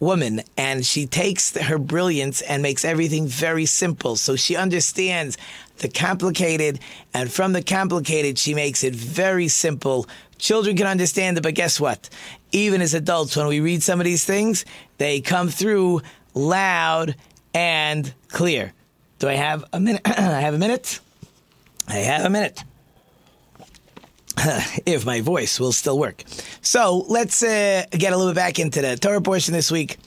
woman 0.00 0.42
and 0.56 0.84
she 0.86 1.06
takes 1.06 1.56
her 1.56 1.78
brilliance 1.78 2.40
and 2.42 2.62
makes 2.62 2.84
everything 2.84 3.26
very 3.26 3.66
simple. 3.66 4.16
So 4.16 4.36
she 4.36 4.56
understands 4.56 5.36
the 5.78 5.88
complicated 5.88 6.80
and 7.14 7.30
from 7.32 7.52
the 7.52 7.62
complicated, 7.62 8.38
she 8.38 8.54
makes 8.54 8.84
it 8.84 8.94
very 8.94 9.48
simple. 9.48 10.06
Children 10.38 10.76
can 10.76 10.86
understand 10.86 11.36
it, 11.36 11.42
but 11.42 11.54
guess 11.54 11.80
what? 11.80 12.08
Even 12.52 12.80
as 12.80 12.94
adults, 12.94 13.36
when 13.36 13.46
we 13.46 13.60
read 13.60 13.82
some 13.82 14.00
of 14.00 14.04
these 14.04 14.24
things, 14.24 14.64
they 14.98 15.20
come 15.20 15.48
through 15.48 16.02
loud 16.34 17.16
and 17.52 18.12
clear. 18.28 18.72
Do 19.18 19.28
I 19.28 19.34
have 19.34 19.64
a 19.72 19.80
minute? 19.80 20.02
I 20.06 20.40
have 20.40 20.54
a 20.54 20.58
minute? 20.58 21.00
I 21.88 21.96
have 21.96 22.24
a 22.24 22.30
minute. 22.30 22.62
if 24.86 25.04
my 25.04 25.20
voice 25.20 25.58
will 25.58 25.72
still 25.72 25.98
work. 25.98 26.22
So 26.60 27.04
let's 27.08 27.42
uh, 27.42 27.84
get 27.90 28.12
a 28.12 28.16
little 28.16 28.32
bit 28.32 28.36
back 28.36 28.58
into 28.58 28.82
the 28.82 28.96
Torah 28.96 29.20
portion 29.20 29.54
this 29.54 29.70
week. 29.70 29.98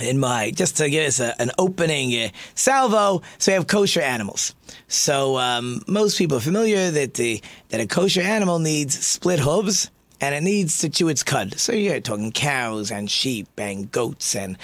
In 0.00 0.20
my 0.20 0.52
just 0.52 0.76
to 0.76 0.88
give 0.88 1.08
us 1.08 1.18
a, 1.18 1.34
an 1.42 1.50
opening 1.58 2.14
uh, 2.14 2.28
salvo, 2.54 3.20
so 3.38 3.50
we 3.50 3.54
have 3.54 3.66
kosher 3.66 4.00
animals. 4.00 4.54
So 4.86 5.36
um, 5.38 5.82
most 5.88 6.18
people 6.18 6.36
are 6.36 6.40
familiar 6.40 6.92
that 6.92 7.14
the 7.14 7.42
that 7.70 7.80
a 7.80 7.86
kosher 7.86 8.20
animal 8.20 8.60
needs 8.60 8.96
split 9.04 9.40
hooves 9.40 9.90
and 10.20 10.36
it 10.36 10.42
needs 10.42 10.78
to 10.80 10.88
chew 10.88 11.08
its 11.08 11.24
cud. 11.24 11.58
So 11.58 11.72
you're 11.72 12.00
talking 12.00 12.30
cows 12.30 12.92
and 12.92 13.10
sheep 13.10 13.48
and 13.58 13.90
goats 13.90 14.36
and 14.36 14.56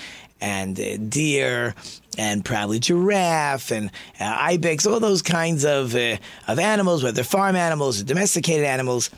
and 0.44 0.78
uh, 0.78 0.98
deer 1.09 1.74
and 2.18 2.44
probably 2.44 2.78
giraffe 2.78 3.72
and 3.72 3.90
uh, 4.20 4.37
ibex, 4.38 4.87
all 4.87 5.00
those 5.00 5.22
kinds 5.22 5.64
of 5.64 5.94
uh, 5.96 6.16
of 6.46 6.59
animals, 6.59 7.02
whether 7.02 7.24
farm 7.24 7.57
animals 7.57 8.00
or 8.00 8.04
domesticated 8.04 8.64
animals. 8.64 9.11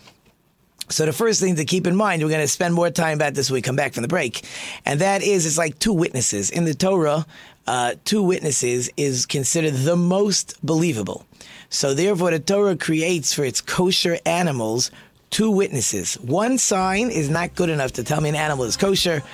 So 0.88 1.04
the 1.04 1.12
first 1.12 1.40
thing 1.40 1.56
to 1.56 1.64
keep 1.64 1.88
in 1.88 1.96
mind, 1.96 2.22
we're 2.22 2.28
going 2.28 2.40
to 2.40 2.48
spend 2.48 2.72
more 2.72 2.90
time 2.90 3.18
about 3.18 3.34
this 3.34 3.50
when 3.50 3.56
we 3.56 3.62
come 3.62 3.74
back 3.74 3.92
from 3.92 4.02
the 4.02 4.08
break, 4.08 4.46
and 4.84 5.00
that 5.00 5.20
is 5.20 5.44
it's 5.44 5.58
like 5.58 5.78
two 5.80 5.92
witnesses 5.92 6.48
in 6.48 6.64
the 6.64 6.74
Torah. 6.74 7.26
Uh, 7.66 7.96
two 8.04 8.22
witnesses 8.22 8.88
is 8.96 9.26
considered 9.26 9.74
the 9.74 9.96
most 9.96 10.54
believable. 10.64 11.26
So 11.68 11.92
therefore, 11.92 12.30
the 12.30 12.38
Torah 12.38 12.76
creates 12.76 13.34
for 13.34 13.44
its 13.44 13.60
kosher 13.60 14.18
animals 14.24 14.92
two 15.30 15.50
witnesses. 15.50 16.14
One 16.20 16.56
sign 16.56 17.10
is 17.10 17.28
not 17.28 17.56
good 17.56 17.68
enough 17.68 17.90
to 17.94 18.04
tell 18.04 18.20
me 18.20 18.28
an 18.28 18.36
animal 18.36 18.64
is 18.66 18.76
kosher. 18.76 19.24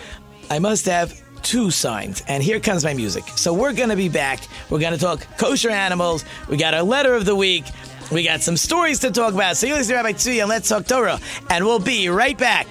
I 0.48 0.59
must 0.59 0.87
have 0.87 1.21
two 1.42 1.70
signs. 1.70 2.22
And 2.28 2.42
here 2.42 2.61
comes 2.61 2.85
my 2.85 2.94
music. 2.94 3.24
So 3.37 3.52
we're 3.52 3.72
going 3.72 3.88
to 3.88 3.96
be 3.96 4.09
back. 4.09 4.40
We're 4.70 4.81
going 4.81 4.92
to 4.92 4.98
talk 4.98 5.26
kosher 5.37 5.70
animals. 5.70 6.24
We 6.48 6.57
got 6.57 6.74
our 6.74 6.83
letter 6.83 7.14
of 7.14 7.24
the 7.24 7.37
week. 7.37 7.64
We 8.11 8.24
got 8.24 8.42
some 8.42 8.57
stories 8.57 8.98
to 9.00 9.11
talk 9.11 9.35
about. 9.35 9.57
So 9.57 9.66
you're 9.66 9.76
listening 9.76 9.98
to 9.98 10.05
Rabbi 10.05 10.12
Tzvi 10.18 10.40
and 10.40 10.48
Let's 10.48 10.68
Talk 10.68 10.87
Torah. 10.87 11.18
And 11.50 11.64
we'll 11.64 11.78
be 11.78 12.09
right 12.09 12.37
back. 12.37 12.66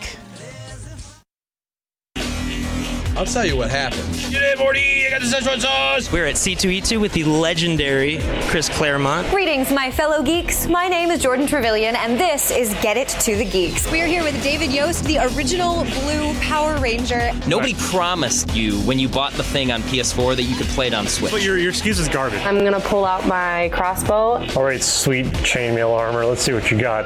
I'll 3.21 3.27
tell 3.27 3.45
you 3.45 3.55
what 3.55 3.69
happened. 3.69 4.01
We're 4.33 6.25
at 6.25 6.35
C2E2 6.35 6.99
with 6.99 7.13
the 7.13 7.23
legendary 7.23 8.17
Chris 8.47 8.67
Claremont. 8.67 9.29
Greetings, 9.29 9.71
my 9.71 9.91
fellow 9.91 10.23
geeks. 10.23 10.65
My 10.65 10.87
name 10.87 11.11
is 11.11 11.21
Jordan 11.21 11.45
Trevelyan, 11.45 11.95
and 11.95 12.19
this 12.19 12.49
is 12.49 12.73
Get 12.81 12.97
It 12.97 13.09
to 13.09 13.35
the 13.35 13.45
Geeks. 13.45 13.91
We 13.91 14.01
are 14.01 14.07
here 14.07 14.23
with 14.23 14.41
David 14.41 14.71
Yost, 14.71 15.03
the 15.03 15.19
original 15.19 15.83
Blue 15.83 16.33
Power 16.39 16.79
Ranger. 16.79 17.31
Nobody 17.45 17.75
promised 17.75 18.55
you 18.55 18.79
when 18.79 18.97
you 18.97 19.07
bought 19.07 19.33
the 19.33 19.43
thing 19.43 19.71
on 19.71 19.83
PS4 19.83 20.35
that 20.35 20.43
you 20.43 20.55
could 20.55 20.65
play 20.69 20.87
it 20.87 20.95
on 20.95 21.05
Switch. 21.05 21.31
But 21.31 21.43
your, 21.43 21.59
your 21.59 21.69
excuse 21.69 21.99
is 21.99 22.09
garbage. 22.09 22.41
I'm 22.41 22.63
gonna 22.63 22.79
pull 22.79 23.05
out 23.05 23.27
my 23.27 23.69
crossbow. 23.71 24.43
All 24.55 24.63
right, 24.63 24.81
sweet 24.81 25.27
chainmail 25.27 25.95
armor. 25.95 26.25
Let's 26.25 26.41
see 26.41 26.53
what 26.53 26.71
you 26.71 26.79
got. 26.79 27.05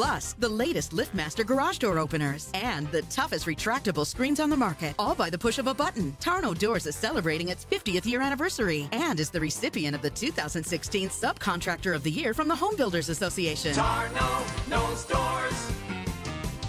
Plus, 0.00 0.32
the 0.38 0.48
latest 0.48 0.92
LiftMaster 0.92 1.44
garage 1.44 1.76
door 1.76 1.98
openers 1.98 2.48
and 2.54 2.90
the 2.90 3.02
toughest 3.10 3.44
retractable 3.44 4.06
screens 4.06 4.40
on 4.40 4.48
the 4.48 4.56
market, 4.56 4.94
all 4.98 5.14
by 5.14 5.28
the 5.28 5.36
push 5.36 5.58
of 5.58 5.66
a 5.66 5.74
button. 5.74 6.16
Tarno 6.18 6.58
Doors 6.58 6.86
is 6.86 6.96
celebrating 6.96 7.48
its 7.48 7.66
50th 7.66 8.06
year 8.06 8.22
anniversary 8.22 8.88
and 8.92 9.20
is 9.20 9.28
the 9.28 9.38
recipient 9.38 9.94
of 9.94 10.00
the 10.00 10.08
2016 10.08 11.10
Subcontractor 11.10 11.94
of 11.94 12.02
the 12.02 12.10
Year 12.10 12.32
from 12.32 12.48
the 12.48 12.56
Home 12.56 12.76
Builders 12.76 13.10
Association. 13.10 13.74
Tarno 13.74 14.70
knows 14.70 15.04
doors. 15.04 15.70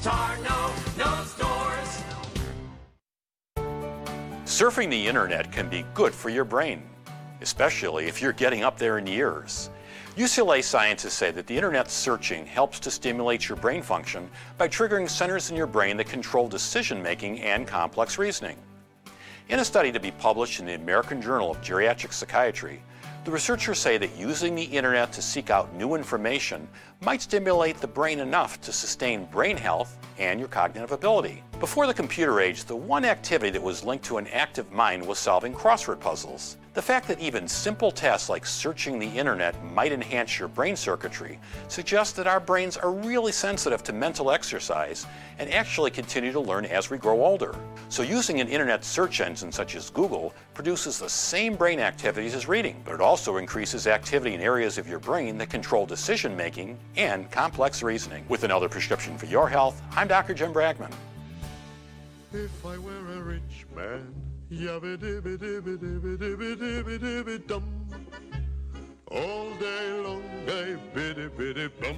Tarno 0.04 0.98
knows 0.98 1.34
doors. 1.36 2.04
Surfing 4.44 4.89
the 4.89 5.08
internet 5.08 5.54
can 5.54 5.70
be 5.70 5.86
good 5.94 6.13
for 6.13 6.28
your 6.28 6.44
brain, 6.44 6.84
especially 7.39 8.08
if 8.08 8.22
you're 8.22 8.34
getting 8.34 8.63
up 8.63 8.78
there 8.78 8.98
in 8.98 9.08
years. 9.08 9.70
UCLA 10.17 10.62
scientists 10.62 11.13
say 11.13 11.32
that 11.32 11.47
the 11.47 11.56
internet 11.56 11.89
searching 11.89 12.45
helps 12.45 12.82
to 12.82 12.91
stimulate 12.91 13.47
your 13.47 13.56
brain 13.56 13.82
function 13.82 14.30
by 14.58 14.67
triggering 14.67 15.10
centers 15.10 15.50
in 15.50 15.56
your 15.56 15.67
brain 15.67 15.95
that 15.95 16.08
control 16.08 16.50
decision 16.50 17.02
making 17.02 17.39
and 17.39 17.65
complex 17.65 18.17
reasoning. 18.17 18.58
In 19.47 19.60
a 19.60 19.65
study 19.65 19.89
to 19.89 20.02
be 20.02 20.12
published 20.12 20.60
in 20.60 20.65
the 20.65 20.74
American 20.74 21.21
Journal 21.21 21.52
of 21.52 21.62
Geriatric 21.62 22.12
Psychiatry, 22.12 22.84
the 23.24 23.32
researchers 23.32 23.80
say 23.80 23.97
that 24.00 24.17
using 24.17 24.54
the 24.54 24.63
internet 24.63 25.13
to 25.13 25.21
seek 25.21 25.50
out 25.50 25.74
new 25.76 25.95
information 25.95 26.67
might 27.00 27.21
stimulate 27.21 27.78
the 27.78 27.88
brain 27.88 28.19
enough 28.19 28.60
to 28.62 28.74
sustain 28.74 29.24
brain 29.28 29.56
health 29.56 29.97
and 30.19 30.41
your 30.41 30.50
cognitive 30.50 30.91
ability. 30.91 31.41
Before 31.62 31.88
the 31.88 31.93
computer 31.93 32.41
age, 32.41 32.65
the 32.65 32.76
one 32.76 33.06
activity 33.06 33.52
that 33.52 33.63
was 33.63 33.86
linked 33.86 34.04
to 34.06 34.17
an 34.17 34.28
active 34.28 34.74
mind 34.74 35.08
was 35.08 35.19
solving 35.19 35.54
crossword 35.54 36.02
puzzles. 36.02 36.58
The 36.73 36.81
fact 36.81 37.10
that 37.10 37.19
even 37.19 37.49
simple 37.49 37.91
tasks 37.91 38.29
like 38.29 38.45
searching 38.45 38.97
the 38.97 39.05
internet 39.05 39.62
might 39.73 39.91
enhance 39.91 40.39
your 40.39 40.47
brain 40.47 40.77
circuitry 40.77 41.38
suggests 41.67 42.13
that 42.13 42.27
our 42.27 42.39
brains 42.39 42.77
are 42.77 42.93
really 42.93 43.34
sensitive 43.34 43.84
to 43.84 43.91
mental 43.91 44.31
exercise 44.31 45.05
and 45.38 45.51
actually 45.51 45.91
continue 45.91 46.31
to 46.31 46.39
learn 46.39 46.63
as 46.63 46.89
we 46.89 46.97
grow 46.97 47.25
older. 47.25 47.53
So, 47.89 48.03
using 48.03 48.39
an 48.39 48.47
internet 48.47 48.86
search 48.86 49.19
engine 49.19 49.51
such 49.51 49.75
as 49.75 49.89
Google 49.89 50.34
produces 50.53 50.97
the 50.97 51.10
same 51.10 51.55
brain 51.55 51.81
activities 51.81 52.36
as 52.36 52.47
reading, 52.47 52.81
but 52.86 52.93
it 52.93 53.01
also 53.01 53.36
increases 53.36 53.86
activity 53.86 54.34
in 54.34 54.39
areas 54.39 54.77
of 54.77 54.88
your 54.88 54.99
brain 54.99 55.38
that 55.39 55.49
control 55.49 55.86
decision 55.86 56.38
making 56.38 56.79
and 56.95 57.29
complex 57.31 57.84
reasoning. 57.84 58.23
With 58.29 58.45
another 58.45 58.69
prescription 58.69 59.17
for 59.17 59.25
your 59.25 59.49
health, 59.49 59.81
I'm 59.91 60.07
Dr. 60.07 60.34
Jim 60.34 60.53
Bragman. 60.53 60.93
If 62.31 62.65
I 62.65 62.77
were 62.77 62.95
a 63.12 63.21
rich 63.21 63.65
man, 63.75 64.31
yabba 64.52 64.98
dibba 64.98 65.38
dibba 65.38 65.78
dibba 65.78 66.18
dibba 66.18 66.56
dibba 66.58 67.00
dibba 67.00 67.48
dum. 67.48 67.64
All 69.10 69.50
day 69.60 69.92
long, 70.04 70.24
I 70.48 70.76
biddy 70.94 71.30
biddy 71.38 71.70
bum. 71.80 71.96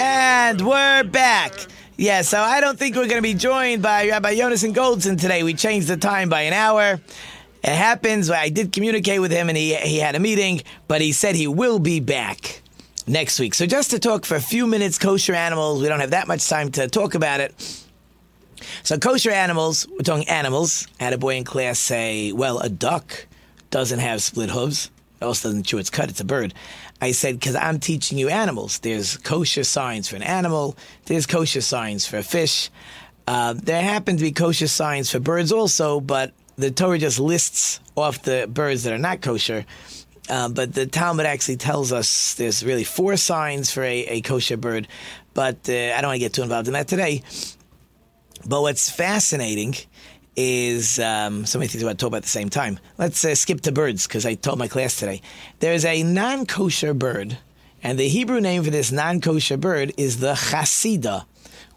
And 0.00 0.60
we're 0.60 1.04
back. 1.04 1.52
Yeah, 1.96 2.22
so 2.22 2.40
I 2.40 2.60
don't 2.60 2.76
think 2.76 2.96
we're 2.96 3.06
going 3.06 3.18
to 3.18 3.22
be 3.22 3.34
joined 3.34 3.82
by 3.82 4.08
Rabbi 4.08 4.36
Jonas 4.36 4.64
and 4.64 4.74
Goldson 4.74 5.20
today. 5.20 5.44
We 5.44 5.54
changed 5.54 5.86
the 5.86 5.96
time 5.96 6.28
by 6.28 6.42
an 6.42 6.52
hour. 6.52 7.00
It 7.62 7.74
happens. 7.74 8.30
I 8.30 8.48
did 8.48 8.72
communicate 8.72 9.20
with 9.20 9.30
him 9.30 9.48
and 9.48 9.56
he, 9.56 9.76
he 9.76 9.98
had 9.98 10.16
a 10.16 10.20
meeting, 10.20 10.62
but 10.88 11.00
he 11.00 11.12
said 11.12 11.36
he 11.36 11.46
will 11.46 11.78
be 11.78 12.00
back 12.00 12.62
next 13.06 13.38
week. 13.38 13.54
So 13.54 13.64
just 13.64 13.90
to 13.92 14.00
talk 14.00 14.24
for 14.24 14.34
a 14.34 14.40
few 14.40 14.66
minutes, 14.66 14.98
kosher 14.98 15.34
animals, 15.34 15.82
we 15.82 15.88
don't 15.88 16.00
have 16.00 16.10
that 16.10 16.26
much 16.26 16.48
time 16.48 16.72
to 16.72 16.88
talk 16.88 17.14
about 17.14 17.40
it. 17.40 17.83
So 18.82 18.98
kosher 18.98 19.30
animals, 19.30 19.86
we're 19.88 19.98
talking 19.98 20.28
animals. 20.28 20.86
I 21.00 21.04
had 21.04 21.12
a 21.12 21.18
boy 21.18 21.36
in 21.36 21.44
class 21.44 21.78
say, 21.78 22.32
well, 22.32 22.58
a 22.58 22.68
duck 22.68 23.26
doesn't 23.70 23.98
have 23.98 24.22
split 24.22 24.50
hooves. 24.50 24.90
It 25.20 25.24
also 25.24 25.48
doesn't 25.48 25.64
chew 25.64 25.78
its 25.78 25.90
cud. 25.90 26.10
It's 26.10 26.20
a 26.20 26.24
bird. 26.24 26.54
I 27.00 27.12
said, 27.12 27.38
because 27.38 27.56
I'm 27.56 27.80
teaching 27.80 28.18
you 28.18 28.28
animals. 28.28 28.78
There's 28.78 29.16
kosher 29.18 29.64
signs 29.64 30.08
for 30.08 30.16
an 30.16 30.22
animal. 30.22 30.76
There's 31.06 31.26
kosher 31.26 31.60
signs 31.60 32.06
for 32.06 32.18
a 32.18 32.22
fish. 32.22 32.70
Uh, 33.26 33.54
there 33.54 33.82
happen 33.82 34.16
to 34.16 34.22
be 34.22 34.32
kosher 34.32 34.68
signs 34.68 35.10
for 35.10 35.18
birds 35.18 35.50
also, 35.50 36.00
but 36.00 36.32
the 36.56 36.70
Torah 36.70 36.98
just 36.98 37.18
lists 37.18 37.80
off 37.96 38.22
the 38.22 38.48
birds 38.50 38.84
that 38.84 38.92
are 38.92 38.98
not 38.98 39.22
kosher. 39.22 39.64
Uh, 40.28 40.48
but 40.48 40.72
the 40.72 40.86
Talmud 40.86 41.26
actually 41.26 41.56
tells 41.56 41.92
us 41.92 42.34
there's 42.34 42.64
really 42.64 42.84
four 42.84 43.16
signs 43.16 43.70
for 43.70 43.82
a, 43.82 44.04
a 44.06 44.20
kosher 44.20 44.56
bird. 44.56 44.88
But 45.34 45.68
uh, 45.68 45.72
I 45.72 46.00
don't 46.00 46.08
want 46.08 46.16
to 46.16 46.20
get 46.20 46.32
too 46.32 46.42
involved 46.42 46.68
in 46.68 46.74
that 46.74 46.88
today. 46.88 47.22
But 48.46 48.62
what's 48.62 48.90
fascinating 48.90 49.74
is 50.36 50.98
um, 50.98 51.46
so 51.46 51.58
many 51.58 51.68
things 51.68 51.82
I 51.82 51.86
want 51.86 51.98
to 51.98 52.02
talk 52.02 52.08
about 52.08 52.18
at 52.18 52.22
the 52.24 52.28
same 52.28 52.50
time. 52.50 52.78
Let's 52.98 53.24
uh, 53.24 53.34
skip 53.34 53.60
to 53.62 53.72
birds 53.72 54.06
because 54.06 54.26
I 54.26 54.34
told 54.34 54.58
my 54.58 54.68
class 54.68 54.96
today. 54.96 55.22
There's 55.60 55.84
a 55.84 56.02
non 56.02 56.46
kosher 56.46 56.94
bird, 56.94 57.38
and 57.82 57.98
the 57.98 58.08
Hebrew 58.08 58.40
name 58.40 58.64
for 58.64 58.70
this 58.70 58.92
non 58.92 59.20
kosher 59.20 59.56
bird 59.56 59.92
is 59.96 60.20
the 60.20 60.34
chasida, 60.34 61.24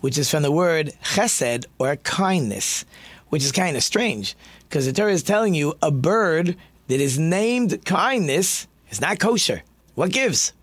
which 0.01 0.17
is 0.17 0.29
from 0.29 0.43
the 0.43 0.51
word 0.51 0.93
chesed 1.03 1.65
or 1.79 1.95
kindness, 1.97 2.85
which 3.29 3.43
is 3.43 3.51
kind 3.51 3.77
of 3.77 3.83
strange 3.83 4.35
because 4.67 4.85
the 4.85 4.93
Torah 4.93 5.13
is 5.13 5.23
telling 5.23 5.53
you 5.53 5.75
a 5.81 5.91
bird 5.91 6.55
that 6.87 6.99
is 6.99 7.17
named 7.17 7.85
kindness 7.85 8.67
is 8.89 9.01
not 9.01 9.19
kosher. 9.19 9.63
What 9.95 10.11
gives? 10.11 10.53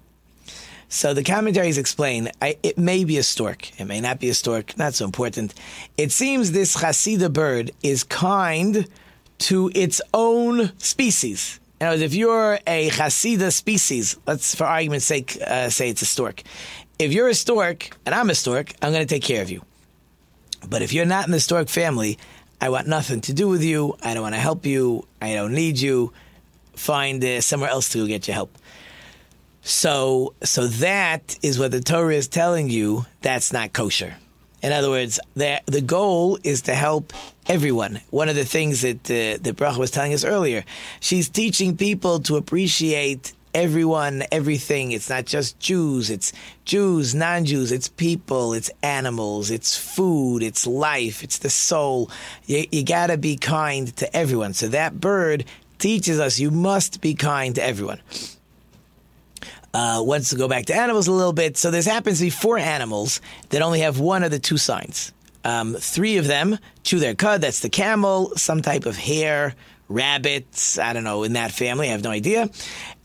So 0.95 1.13
the 1.13 1.25
commentaries 1.25 1.77
explain 1.77 2.31
I, 2.41 2.57
it 2.63 2.79
may 2.79 3.03
be 3.03 3.19
a 3.19 3.25
stork. 3.25 3.81
It 3.81 3.85
may 3.87 4.01
not 4.01 4.21
be 4.21 4.29
a 4.29 4.35
stork. 4.35 4.79
Not 4.79 4.95
so 4.95 5.05
important. 5.05 5.53
It 5.99 6.13
seems 6.13 6.53
this 6.53 6.77
Hasidah 6.77 7.33
bird 7.33 7.73
is 7.83 8.05
kind 8.05 8.87
to 9.39 9.73
its 9.75 10.01
own 10.15 10.71
species. 10.79 11.59
In 11.81 11.89
other 11.89 11.95
words, 11.95 12.03
if 12.05 12.15
you're 12.15 12.61
a 12.65 12.91
Hasidah 12.91 13.53
species, 13.53 14.17
let's 14.29 14.55
for 14.55 14.67
argument's 14.67 15.05
sake 15.05 15.37
uh, 15.45 15.69
say 15.69 15.91
it's 15.91 16.03
a 16.03 16.07
stork. 16.07 16.45
If 17.01 17.13
you're 17.13 17.29
a 17.29 17.35
stork 17.35 17.99
and 18.07 18.15
I'm 18.15 18.31
a 18.31 18.35
stork, 18.37 18.73
I'm 18.81 18.93
going 18.93 19.05
to 19.05 19.15
take 19.15 19.25
care 19.25 19.43
of 19.43 19.51
you. 19.51 19.65
But 20.71 20.83
if 20.83 20.93
you're 20.93 21.07
not 21.07 21.27
in 21.27 21.33
the 21.33 21.41
stork 21.41 21.69
family, 21.69 22.21
I 22.61 22.69
want 22.69 22.87
nothing 22.87 23.21
to 23.23 23.33
do 23.33 23.49
with 23.49 23.65
you. 23.65 23.97
I 24.01 24.15
don't 24.15 24.23
want 24.23 24.37
to 24.37 24.41
help 24.41 24.65
you. 24.65 25.09
I 25.21 25.35
don't 25.35 25.55
need 25.55 25.81
you. 25.81 26.13
Find 26.77 27.23
uh, 27.25 27.41
somewhere 27.41 27.71
else 27.71 27.89
to 27.95 28.07
get 28.07 28.29
your 28.29 28.37
help. 28.37 28.57
So, 29.67 30.35
so 30.43 30.67
that 30.67 31.39
is 31.43 31.59
what 31.59 31.71
the 31.71 31.81
Torah 31.81 32.15
is 32.15 32.29
telling 32.29 32.69
you. 32.69 33.07
That's 33.23 33.51
not 33.51 33.73
kosher. 33.73 34.15
In 34.63 34.73
other 34.73 34.91
words, 34.91 35.19
the 35.35 35.61
the 35.67 35.81
goal 35.81 36.39
is 36.45 36.63
to 36.63 36.75
help 36.75 37.13
everyone. 37.47 38.01
One 38.11 38.29
of 38.29 38.37
the 38.37 38.45
things 38.45 38.83
that 38.83 39.11
uh, 39.11 39.41
that 39.43 39.57
Bracha 39.57 39.79
was 39.79 39.91
telling 39.91 40.13
us 40.13 40.25
earlier, 40.25 40.65
she's 41.01 41.31
teaching 41.31 41.77
people 41.77 42.21
to 42.21 42.37
appreciate 42.37 43.33
everyone, 43.55 44.25
everything. 44.31 44.93
It's 44.93 45.09
not 45.09 45.25
just 45.25 45.59
Jews. 45.61 46.11
It's 46.11 46.33
Jews, 46.67 47.15
non-Jews. 47.15 47.73
It's 47.73 47.89
people. 47.89 48.53
It's 48.53 48.71
animals. 48.83 49.51
It's 49.51 49.77
food. 49.77 50.43
It's 50.43 50.67
life. 50.67 51.23
It's 51.23 51.39
the 51.39 51.51
soul. 51.51 52.11
You, 52.47 52.67
you 52.71 52.85
got 52.85 53.07
to 53.07 53.17
be 53.17 53.37
kind 53.37 53.97
to 53.97 54.15
everyone. 54.15 54.53
So 54.53 54.69
that 54.69 55.01
bird 55.01 55.47
teaches 55.79 56.21
us 56.21 56.39
you 56.39 56.51
must 56.51 57.01
be 57.01 57.15
kind 57.15 57.55
to 57.55 57.63
everyone. 57.63 58.01
Uh, 59.75 60.01
wants 60.01 60.31
to 60.31 60.37
go 60.37 60.47
back 60.47 60.67
to 60.67 60.75
animals 60.75 61.09
a 61.09 61.13
little 61.13 61.33
bit. 61.33 61.57
So 61.57 61.73
this 61.73 61.85
happens 61.85 62.19
to 62.19 62.27
be 62.27 62.31
four 62.31 62.57
animals 62.57 63.21
that 63.49 63.61
only 63.61 63.81
have 63.81 63.99
one 63.99 64.23
of 64.23 64.31
the 64.31 64.39
two 64.39 64.57
signs. 64.57 65.13
Um, 65.43 65.75
three 65.75 66.17
of 66.17 66.29
them 66.29 66.59
chew 66.85 67.01
their 67.01 67.17
cud. 67.17 67.41
That's 67.41 67.59
the 67.59 67.69
camel, 67.69 68.33
some 68.37 68.63
type 68.63 68.87
of 68.87 68.97
hare, 68.97 69.57
rabbits. 69.89 70.79
I 70.79 70.93
don't 70.93 71.03
know 71.03 71.25
in 71.25 71.35
that 71.35 71.51
family. 71.51 71.89
I 71.89 71.93
have 71.93 72.05
no 72.05 72.11
idea. 72.11 72.49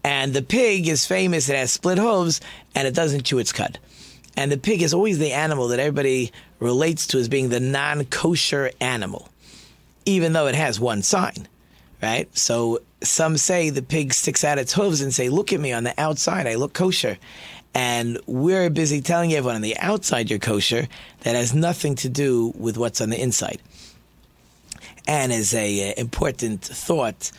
And 0.03 0.31
the 0.31 0.43
pig 0.43 0.87
is 0.87 1.05
famous. 1.05 1.49
It 1.49 1.55
has 1.55 1.71
split 1.71 1.97
hooves 1.97 2.39
and 2.75 2.87
it 2.87 2.93
doesn't 2.93 3.23
chew 3.23 3.39
its 3.39 3.51
cud. 3.51 3.79
And 4.37 4.51
the 4.51 4.57
pig 4.57 4.81
is 4.81 4.93
always 4.93 5.19
the 5.19 5.33
animal 5.33 5.69
that 5.69 5.79
everybody 5.79 6.31
relates 6.59 7.07
to 7.07 7.17
as 7.17 7.27
being 7.27 7.49
the 7.49 7.59
non-kosher 7.59 8.71
animal, 8.79 9.27
even 10.05 10.33
though 10.33 10.47
it 10.47 10.55
has 10.55 10.79
one 10.79 11.01
sign, 11.01 11.47
right? 12.01 12.35
So 12.37 12.79
some 13.01 13.37
say 13.37 13.69
the 13.69 13.81
pig 13.81 14.13
sticks 14.13 14.43
out 14.43 14.57
its 14.57 14.73
hooves 14.73 15.01
and 15.01 15.13
say, 15.13 15.29
"Look 15.29 15.53
at 15.53 15.59
me 15.59 15.71
on 15.71 15.83
the 15.83 15.93
outside, 15.97 16.47
I 16.47 16.55
look 16.55 16.73
kosher." 16.73 17.17
And 17.73 18.19
we're 18.25 18.69
busy 18.69 18.99
telling 19.01 19.31
everyone 19.33 19.55
on 19.55 19.61
the 19.61 19.77
outside 19.77 20.29
you're 20.29 20.39
kosher. 20.39 20.87
That 21.21 21.35
has 21.35 21.53
nothing 21.53 21.95
to 21.95 22.09
do 22.09 22.51
with 22.57 22.77
what's 22.77 22.99
on 22.99 23.09
the 23.09 23.21
inside. 23.21 23.61
And 25.07 25.31
as 25.31 25.53
a 25.53 25.91
uh, 25.91 25.93
important 25.97 26.61
thought, 26.61 27.31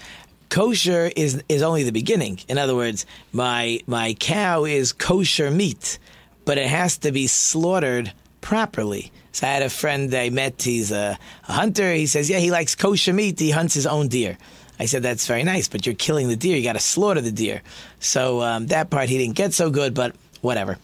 kosher 0.49 1.11
is 1.17 1.43
is 1.49 1.63
only 1.63 1.83
the 1.83 1.93
beginning. 1.93 2.41
In 2.49 2.59
other 2.59 2.77
words, 2.77 3.07
my 3.33 3.81
my 3.87 4.15
cow 4.15 4.65
is 4.65 4.93
kosher 4.93 5.51
meat, 5.51 5.99
but 6.45 6.59
it 6.59 6.69
has 6.69 6.99
to 6.99 7.13
be 7.13 7.27
slaughtered 7.27 8.13
properly. 8.41 9.13
So 9.33 9.47
I 9.47 9.51
had 9.51 9.63
a 9.63 9.71
friend 9.71 10.15
I 10.15 10.31
met. 10.31 10.63
He's 10.63 10.91
a, 10.91 11.19
a 11.49 11.53
hunter. 11.53 11.93
He 11.93 12.07
says, 12.07 12.29
yeah, 12.29 12.39
he 12.39 12.51
likes 12.51 12.75
kosher 12.75 13.13
meat. 13.13 13.39
He 13.39 13.51
hunts 13.51 13.75
his 13.75 13.87
own 13.87 14.09
deer. 14.09 14.37
I 14.79 14.87
said, 14.87 15.03
that's 15.03 15.27
very 15.27 15.43
nice, 15.43 15.69
but 15.69 15.85
you're 15.85 15.95
killing 15.95 16.29
the 16.29 16.37
deer. 16.37 16.57
You 16.57 16.65
got 16.65 16.73
to 16.73 16.81
slaughter 16.81 17.21
the 17.21 17.31
deer. 17.31 17.63
So 17.99 18.41
um, 18.41 18.67
that 18.69 18.89
part 18.91 19.09
he 19.09 19.19
didn't 19.19 19.37
get 19.37 19.53
so 19.53 19.71
good, 19.71 19.95
but 19.95 20.17
whatever. 20.41 20.79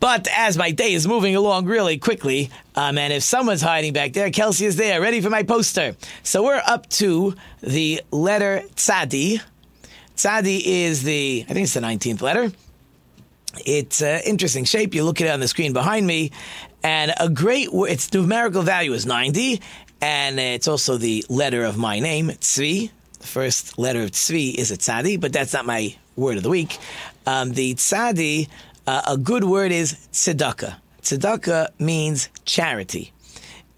But 0.00 0.28
as 0.34 0.56
my 0.56 0.70
day 0.72 0.92
is 0.92 1.06
moving 1.06 1.36
along 1.36 1.66
really 1.66 1.98
quickly, 1.98 2.50
um, 2.74 2.98
and 2.98 3.12
if 3.12 3.22
someone's 3.22 3.62
hiding 3.62 3.92
back 3.92 4.12
there, 4.12 4.30
Kelsey 4.30 4.66
is 4.66 4.76
there, 4.76 5.00
ready 5.00 5.20
for 5.20 5.30
my 5.30 5.42
poster. 5.42 5.96
So 6.22 6.42
we're 6.42 6.62
up 6.66 6.88
to 6.90 7.34
the 7.60 8.02
letter 8.10 8.62
Tzadi. 8.74 9.40
Tzadi 10.16 10.62
is 10.64 11.02
the, 11.02 11.44
I 11.48 11.52
think 11.52 11.64
it's 11.64 11.74
the 11.74 11.80
19th 11.80 12.22
letter. 12.22 12.52
It's 13.64 14.02
an 14.02 14.20
interesting 14.24 14.64
shape. 14.64 14.94
You 14.94 15.04
look 15.04 15.20
at 15.20 15.26
it 15.26 15.30
on 15.30 15.40
the 15.40 15.48
screen 15.48 15.72
behind 15.72 16.06
me, 16.06 16.32
and 16.82 17.12
a 17.18 17.28
great, 17.28 17.68
its 17.72 18.12
numerical 18.12 18.62
value 18.62 18.92
is 18.92 19.06
90, 19.06 19.60
and 20.00 20.38
it's 20.38 20.68
also 20.68 20.96
the 20.96 21.24
letter 21.28 21.64
of 21.64 21.76
my 21.76 22.00
name, 22.00 22.28
Tzvi. 22.28 22.90
The 23.18 23.26
first 23.26 23.78
letter 23.78 24.02
of 24.02 24.10
Tzvi 24.10 24.54
is 24.54 24.70
a 24.70 24.76
Tzadi, 24.76 25.20
but 25.20 25.32
that's 25.32 25.52
not 25.52 25.66
my 25.66 25.96
word 26.16 26.36
of 26.36 26.42
the 26.42 26.50
week. 26.50 26.78
Um, 27.26 27.52
the 27.52 27.74
Tzadi, 27.74 28.48
uh, 28.86 29.02
a 29.08 29.16
good 29.16 29.44
word 29.44 29.72
is 29.72 29.94
tzedakah. 30.12 30.76
Tzedakah 31.02 31.68
means 31.80 32.28
charity. 32.44 33.12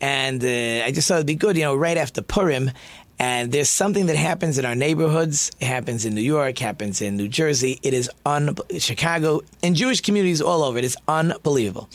And 0.00 0.44
uh, 0.44 0.84
I 0.84 0.92
just 0.92 1.08
thought 1.08 1.16
it'd 1.16 1.26
be 1.26 1.34
good, 1.34 1.56
you 1.56 1.64
know, 1.64 1.74
right 1.74 1.96
after 1.96 2.22
Purim, 2.22 2.70
And 3.18 3.50
there's 3.50 3.68
something 3.68 4.06
that 4.06 4.16
happens 4.16 4.58
in 4.58 4.64
our 4.64 4.74
neighborhoods. 4.74 5.50
It 5.60 5.66
happens 5.66 6.04
in 6.04 6.14
New 6.14 6.20
York, 6.22 6.58
happens 6.58 7.02
in 7.02 7.16
New 7.16 7.28
Jersey. 7.28 7.80
It 7.82 7.92
is 7.94 8.08
un 8.24 8.56
Chicago 8.78 9.40
and 9.62 9.74
Jewish 9.74 10.00
communities 10.00 10.40
all 10.40 10.62
over. 10.62 10.78
It 10.78 10.84
is 10.84 10.96
unbelievable. 11.08 11.88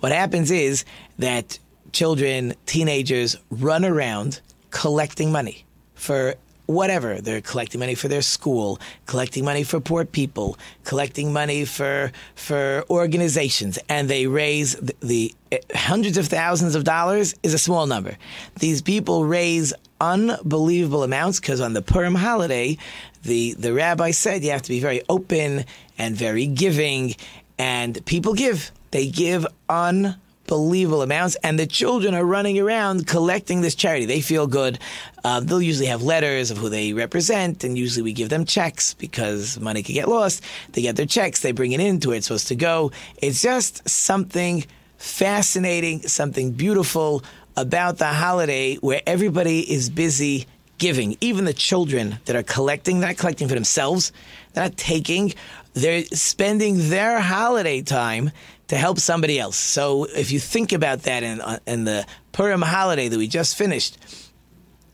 What 0.00 0.12
happens 0.12 0.50
is 0.50 0.84
that 1.18 1.58
children, 1.92 2.54
teenagers 2.66 3.36
run 3.50 3.84
around 3.84 4.40
collecting 4.70 5.30
money 5.30 5.64
for 5.94 6.34
whatever. 6.66 7.20
They're 7.20 7.40
collecting 7.40 7.78
money 7.78 7.94
for 7.94 8.08
their 8.08 8.22
school, 8.22 8.80
collecting 9.06 9.44
money 9.44 9.64
for 9.64 9.80
poor 9.80 10.04
people, 10.04 10.58
collecting 10.84 11.32
money 11.32 11.64
for 11.64 12.12
for 12.34 12.84
organizations, 12.90 13.78
and 13.88 14.08
they 14.08 14.26
raise 14.26 14.74
the, 14.76 14.94
the 15.00 15.34
uh, 15.52 15.56
hundreds 15.74 16.18
of 16.18 16.26
thousands 16.26 16.74
of 16.74 16.84
dollars 16.84 17.34
is 17.42 17.54
a 17.54 17.58
small 17.58 17.86
number. 17.86 18.16
These 18.58 18.82
people 18.82 19.24
raise 19.24 19.72
unbelievable 20.00 21.02
amounts 21.02 21.40
because 21.40 21.60
on 21.60 21.72
the 21.72 21.82
Purim 21.82 22.14
holiday, 22.14 22.76
the 23.22 23.54
the 23.54 23.72
rabbi 23.72 24.10
said 24.10 24.44
you 24.44 24.50
have 24.50 24.62
to 24.62 24.68
be 24.68 24.80
very 24.80 25.02
open 25.08 25.64
and 25.98 26.16
very 26.16 26.46
giving, 26.46 27.14
and 27.58 28.04
people 28.06 28.34
give. 28.34 28.70
They 28.90 29.08
give 29.08 29.44
unbelievable 29.68 31.02
amounts, 31.02 31.36
and 31.42 31.58
the 31.58 31.66
children 31.66 32.14
are 32.14 32.24
running 32.24 32.60
around 32.60 33.06
collecting 33.06 33.60
this 33.60 33.74
charity. 33.74 34.04
They 34.04 34.20
feel 34.20 34.46
good. 34.46 34.78
Uh, 35.24 35.40
they'll 35.40 35.60
usually 35.60 35.88
have 35.88 36.02
letters 36.02 36.50
of 36.50 36.58
who 36.58 36.68
they 36.68 36.92
represent, 36.92 37.64
and 37.64 37.76
usually 37.76 38.02
we 38.02 38.12
give 38.12 38.28
them 38.28 38.44
checks 38.44 38.94
because 38.94 39.58
money 39.58 39.82
could 39.82 39.94
get 39.94 40.08
lost. 40.08 40.44
They 40.72 40.82
get 40.82 40.96
their 40.96 41.06
checks, 41.06 41.40
they 41.40 41.52
bring 41.52 41.72
it 41.72 41.80
in 41.80 41.98
to 42.00 42.08
where 42.08 42.18
it's 42.18 42.26
supposed 42.26 42.48
to 42.48 42.56
go. 42.56 42.92
It's 43.16 43.42
just 43.42 43.88
something 43.88 44.64
fascinating, 44.96 46.02
something 46.02 46.52
beautiful 46.52 47.24
about 47.56 47.98
the 47.98 48.06
holiday 48.06 48.76
where 48.76 49.00
everybody 49.06 49.60
is 49.60 49.90
busy 49.90 50.46
giving. 50.78 51.16
Even 51.20 51.44
the 51.44 51.52
children 51.52 52.18
that 52.24 52.36
are 52.36 52.42
collecting, 52.42 53.00
they're 53.00 53.10
not 53.10 53.18
collecting 53.18 53.48
for 53.48 53.54
themselves, 53.54 54.12
they're 54.52 54.64
not 54.64 54.76
taking, 54.76 55.34
they're 55.74 56.04
spending 56.04 56.88
their 56.90 57.20
holiday 57.20 57.82
time 57.82 58.30
to 58.68 58.76
help 58.76 58.98
somebody 58.98 59.38
else. 59.38 59.56
So 59.56 60.04
if 60.04 60.32
you 60.32 60.40
think 60.40 60.72
about 60.72 61.02
that 61.02 61.22
in, 61.22 61.40
uh, 61.40 61.58
in 61.66 61.84
the 61.84 62.06
Purim 62.32 62.62
holiday 62.62 63.08
that 63.08 63.18
we 63.18 63.28
just 63.28 63.56
finished, 63.56 63.98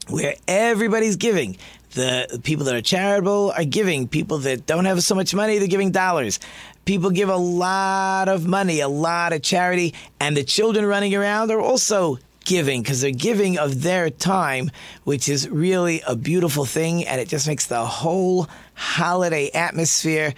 where 0.09 0.35
everybody's 0.49 1.16
giving, 1.16 1.57
the 1.92 2.40
people 2.44 2.64
that 2.66 2.75
are 2.75 2.83
charitable 2.83 3.53
are 3.57 3.64
giving. 3.64 4.07
People 4.07 4.38
that 4.38 4.66
don't 4.66 4.85
have 4.85 5.03
so 5.03 5.14
much 5.14 5.35
money, 5.35 5.59
they're 5.59 5.68
giving 5.68 5.90
dollars. 5.90 6.38
People 6.85 7.11
give 7.11 7.29
a 7.29 7.37
lot 7.37 8.29
of 8.29 8.46
money, 8.46 8.81
a 8.81 8.88
lot 8.88 9.33
of 9.33 9.42
charity, 9.42 9.94
and 10.18 10.37
the 10.37 10.44
children 10.44 10.87
running 10.87 11.14
around 11.14 11.51
are 11.51 11.61
also 11.61 12.18
giving 12.51 12.83
because 12.83 13.01
they're 13.01 13.13
giving 13.13 13.59
of 13.59 13.83
their 13.83 14.11
time, 14.11 14.73
which 15.05 15.29
is 15.29 15.49
really 15.49 16.03
a 16.05 16.17
beautiful 16.17 16.65
thing, 16.65 17.07
and 17.07 17.21
it 17.21 17.29
just 17.29 17.47
makes 17.47 17.67
the 17.67 17.87
whole 17.87 18.49
holiday 18.75 19.51
atmosphere 19.55 20.35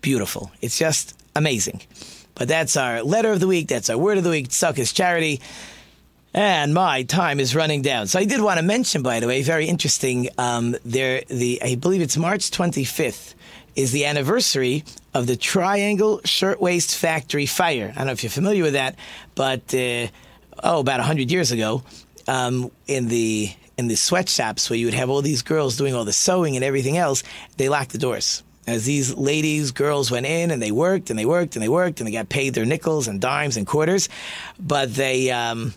beautiful. 0.00 0.52
It's 0.60 0.78
just 0.78 1.20
amazing. 1.34 1.82
But 2.36 2.46
that's 2.46 2.76
our 2.76 3.02
letter 3.02 3.32
of 3.32 3.40
the 3.40 3.48
week. 3.48 3.66
That's 3.66 3.90
our 3.90 3.98
word 3.98 4.18
of 4.18 4.24
the 4.24 4.30
week. 4.30 4.50
Tzedakah 4.50 4.94
charity. 4.94 5.40
And 6.32 6.72
my 6.72 7.02
time 7.02 7.40
is 7.40 7.56
running 7.56 7.82
down. 7.82 8.06
So 8.06 8.20
I 8.20 8.24
did 8.24 8.40
want 8.40 8.58
to 8.58 8.64
mention, 8.64 9.02
by 9.02 9.18
the 9.18 9.26
way, 9.26 9.42
very 9.42 9.66
interesting. 9.66 10.28
Um, 10.38 10.76
there, 10.84 11.22
the 11.26 11.60
I 11.60 11.74
believe 11.74 12.02
it's 12.02 12.16
March 12.16 12.52
25th 12.52 13.34
is 13.74 13.90
the 13.90 14.04
anniversary 14.04 14.84
of 15.12 15.26
the 15.26 15.36
Triangle 15.36 16.20
Shirtwaist 16.24 16.94
Factory 16.94 17.46
fire. 17.46 17.90
I 17.92 17.98
don't 17.98 18.06
know 18.06 18.12
if 18.12 18.22
you're 18.22 18.30
familiar 18.30 18.62
with 18.62 18.74
that, 18.74 18.94
but 19.34 19.74
uh, 19.74 20.06
oh, 20.62 20.80
about 20.80 21.00
hundred 21.00 21.30
years 21.30 21.52
ago, 21.52 21.82
um, 22.26 22.70
in 22.86 23.08
the 23.08 23.50
in 23.76 23.88
the 23.88 23.96
sweatshops 23.96 24.68
where 24.68 24.78
you 24.78 24.86
would 24.86 24.94
have 24.94 25.08
all 25.08 25.22
these 25.22 25.42
girls 25.42 25.76
doing 25.76 25.94
all 25.94 26.04
the 26.04 26.12
sewing 26.12 26.56
and 26.56 26.64
everything 26.64 26.96
else, 26.96 27.22
they 27.56 27.68
locked 27.68 27.90
the 27.90 27.98
doors 27.98 28.42
as 28.68 28.84
these 28.84 29.14
ladies, 29.14 29.72
girls 29.72 30.10
went 30.10 30.26
in 30.26 30.50
and 30.50 30.60
they 30.60 30.70
worked 30.70 31.08
and 31.08 31.18
they 31.18 31.24
worked 31.24 31.56
and 31.56 31.62
they 31.62 31.68
worked 31.70 32.00
and 32.00 32.06
they 32.06 32.12
got 32.12 32.28
paid 32.28 32.52
their 32.52 32.66
nickels 32.66 33.08
and 33.08 33.20
dimes 33.20 33.56
and 33.56 33.66
quarters, 33.66 34.08
but 34.60 34.94
they. 34.94 35.30
Um, 35.30 35.74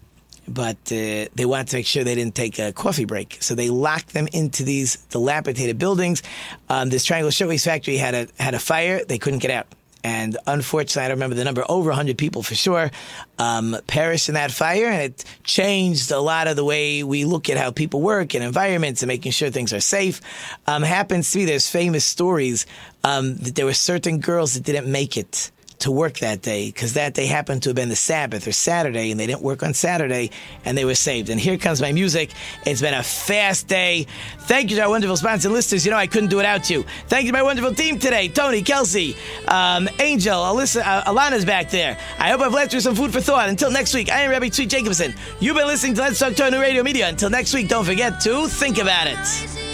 but 0.47 0.75
uh, 0.91 1.29
they 1.35 1.45
wanted 1.45 1.67
to 1.67 1.77
make 1.77 1.85
sure 1.85 2.03
they 2.03 2.15
didn't 2.15 2.35
take 2.35 2.59
a 2.59 2.73
coffee 2.73 3.05
break, 3.05 3.37
so 3.39 3.55
they 3.55 3.69
locked 3.69 4.11
them 4.11 4.27
into 4.33 4.63
these 4.63 4.97
dilapidated 4.97 5.77
buildings. 5.77 6.23
Um, 6.67 6.89
this 6.89 7.05
Triangle 7.05 7.31
Shirtwaist 7.31 7.63
factory 7.63 7.95
had 7.95 8.15
a 8.15 8.27
had 8.37 8.53
a 8.53 8.59
fire; 8.59 9.05
they 9.05 9.19
couldn't 9.19 9.39
get 9.39 9.51
out. 9.51 9.67
And 10.03 10.37
unfortunately, 10.47 11.03
I 11.03 11.07
don't 11.09 11.17
remember 11.17 11.35
the 11.35 11.43
number, 11.43 11.63
over 11.69 11.89
100 11.89 12.17
people 12.17 12.43
for 12.43 12.55
sure, 12.55 12.91
um, 13.37 13.77
perished 13.87 14.29
in 14.29 14.35
that 14.35 14.51
fire. 14.51 14.87
And 14.87 15.01
it 15.03 15.23
changed 15.43 16.11
a 16.11 16.19
lot 16.19 16.47
of 16.47 16.55
the 16.55 16.65
way 16.65 17.03
we 17.03 17.25
look 17.25 17.49
at 17.49 17.57
how 17.57 17.71
people 17.71 18.01
work 18.01 18.33
and 18.33 18.43
environments 18.43 19.01
and 19.01 19.07
making 19.07 19.31
sure 19.31 19.49
things 19.49 19.73
are 19.73 19.79
safe. 19.79 20.21
Um, 20.67 20.83
happens 20.83 21.31
to 21.31 21.39
be, 21.39 21.45
there's 21.45 21.69
famous 21.69 22.05
stories 22.05 22.65
um, 23.03 23.35
that 23.37 23.55
there 23.55 23.65
were 23.65 23.73
certain 23.73 24.19
girls 24.19 24.53
that 24.55 24.63
didn't 24.63 24.91
make 24.91 25.17
it 25.17 25.51
to 25.81 25.91
work 25.91 26.19
that 26.19 26.41
day 26.41 26.67
because 26.67 26.93
that 26.93 27.13
day 27.13 27.25
happened 27.25 27.63
to 27.63 27.69
have 27.69 27.75
been 27.75 27.89
the 27.89 27.95
Sabbath 27.95 28.47
or 28.47 28.51
Saturday 28.51 29.11
and 29.11 29.19
they 29.19 29.27
didn't 29.27 29.41
work 29.41 29.63
on 29.63 29.73
Saturday 29.73 30.31
and 30.65 30.77
they 30.77 30.85
were 30.85 30.95
saved. 30.95 31.29
And 31.29 31.39
here 31.39 31.57
comes 31.57 31.81
my 31.81 31.91
music. 31.91 32.31
It's 32.65 32.81
been 32.81 32.93
a 32.93 33.03
fast 33.03 33.67
day. 33.67 34.07
Thank 34.41 34.69
you 34.69 34.77
to 34.77 34.83
our 34.83 34.89
wonderful 34.89 35.17
sponsor 35.17 35.49
listeners. 35.49 35.85
You 35.85 35.91
know, 35.91 35.97
I 35.97 36.07
couldn't 36.07 36.29
do 36.29 36.37
it 36.37 36.41
without 36.41 36.69
you. 36.69 36.85
Thank 37.07 37.25
you 37.25 37.31
to 37.31 37.37
my 37.37 37.43
wonderful 37.43 37.73
team 37.73 37.99
today 37.99 38.27
Tony, 38.27 38.61
Kelsey, 38.61 39.15
um, 39.47 39.89
Angel, 39.99 40.35
Alyssa, 40.35 40.81
uh, 40.83 41.03
Alana's 41.03 41.45
back 41.45 41.69
there. 41.69 41.97
I 42.19 42.29
hope 42.29 42.41
I've 42.41 42.53
left 42.53 42.73
you 42.73 42.79
some 42.79 42.95
food 42.95 43.11
for 43.11 43.21
thought. 43.21 43.49
Until 43.49 43.71
next 43.71 43.93
week, 43.93 44.11
I 44.11 44.21
am 44.21 44.31
Rabbi 44.31 44.47
Tzvi 44.47 44.67
Jacobson. 44.67 45.13
You've 45.39 45.55
been 45.55 45.67
listening 45.67 45.95
to 45.95 46.01
Let's 46.01 46.19
Talk 46.19 46.35
Torah 46.35 46.51
New 46.51 46.61
Radio 46.61 46.83
Media. 46.83 47.07
Until 47.07 47.29
next 47.29 47.53
week, 47.53 47.67
don't 47.67 47.85
forget 47.85 48.19
to 48.21 48.47
think 48.47 48.77
about 48.77 49.07
it. 49.07 49.70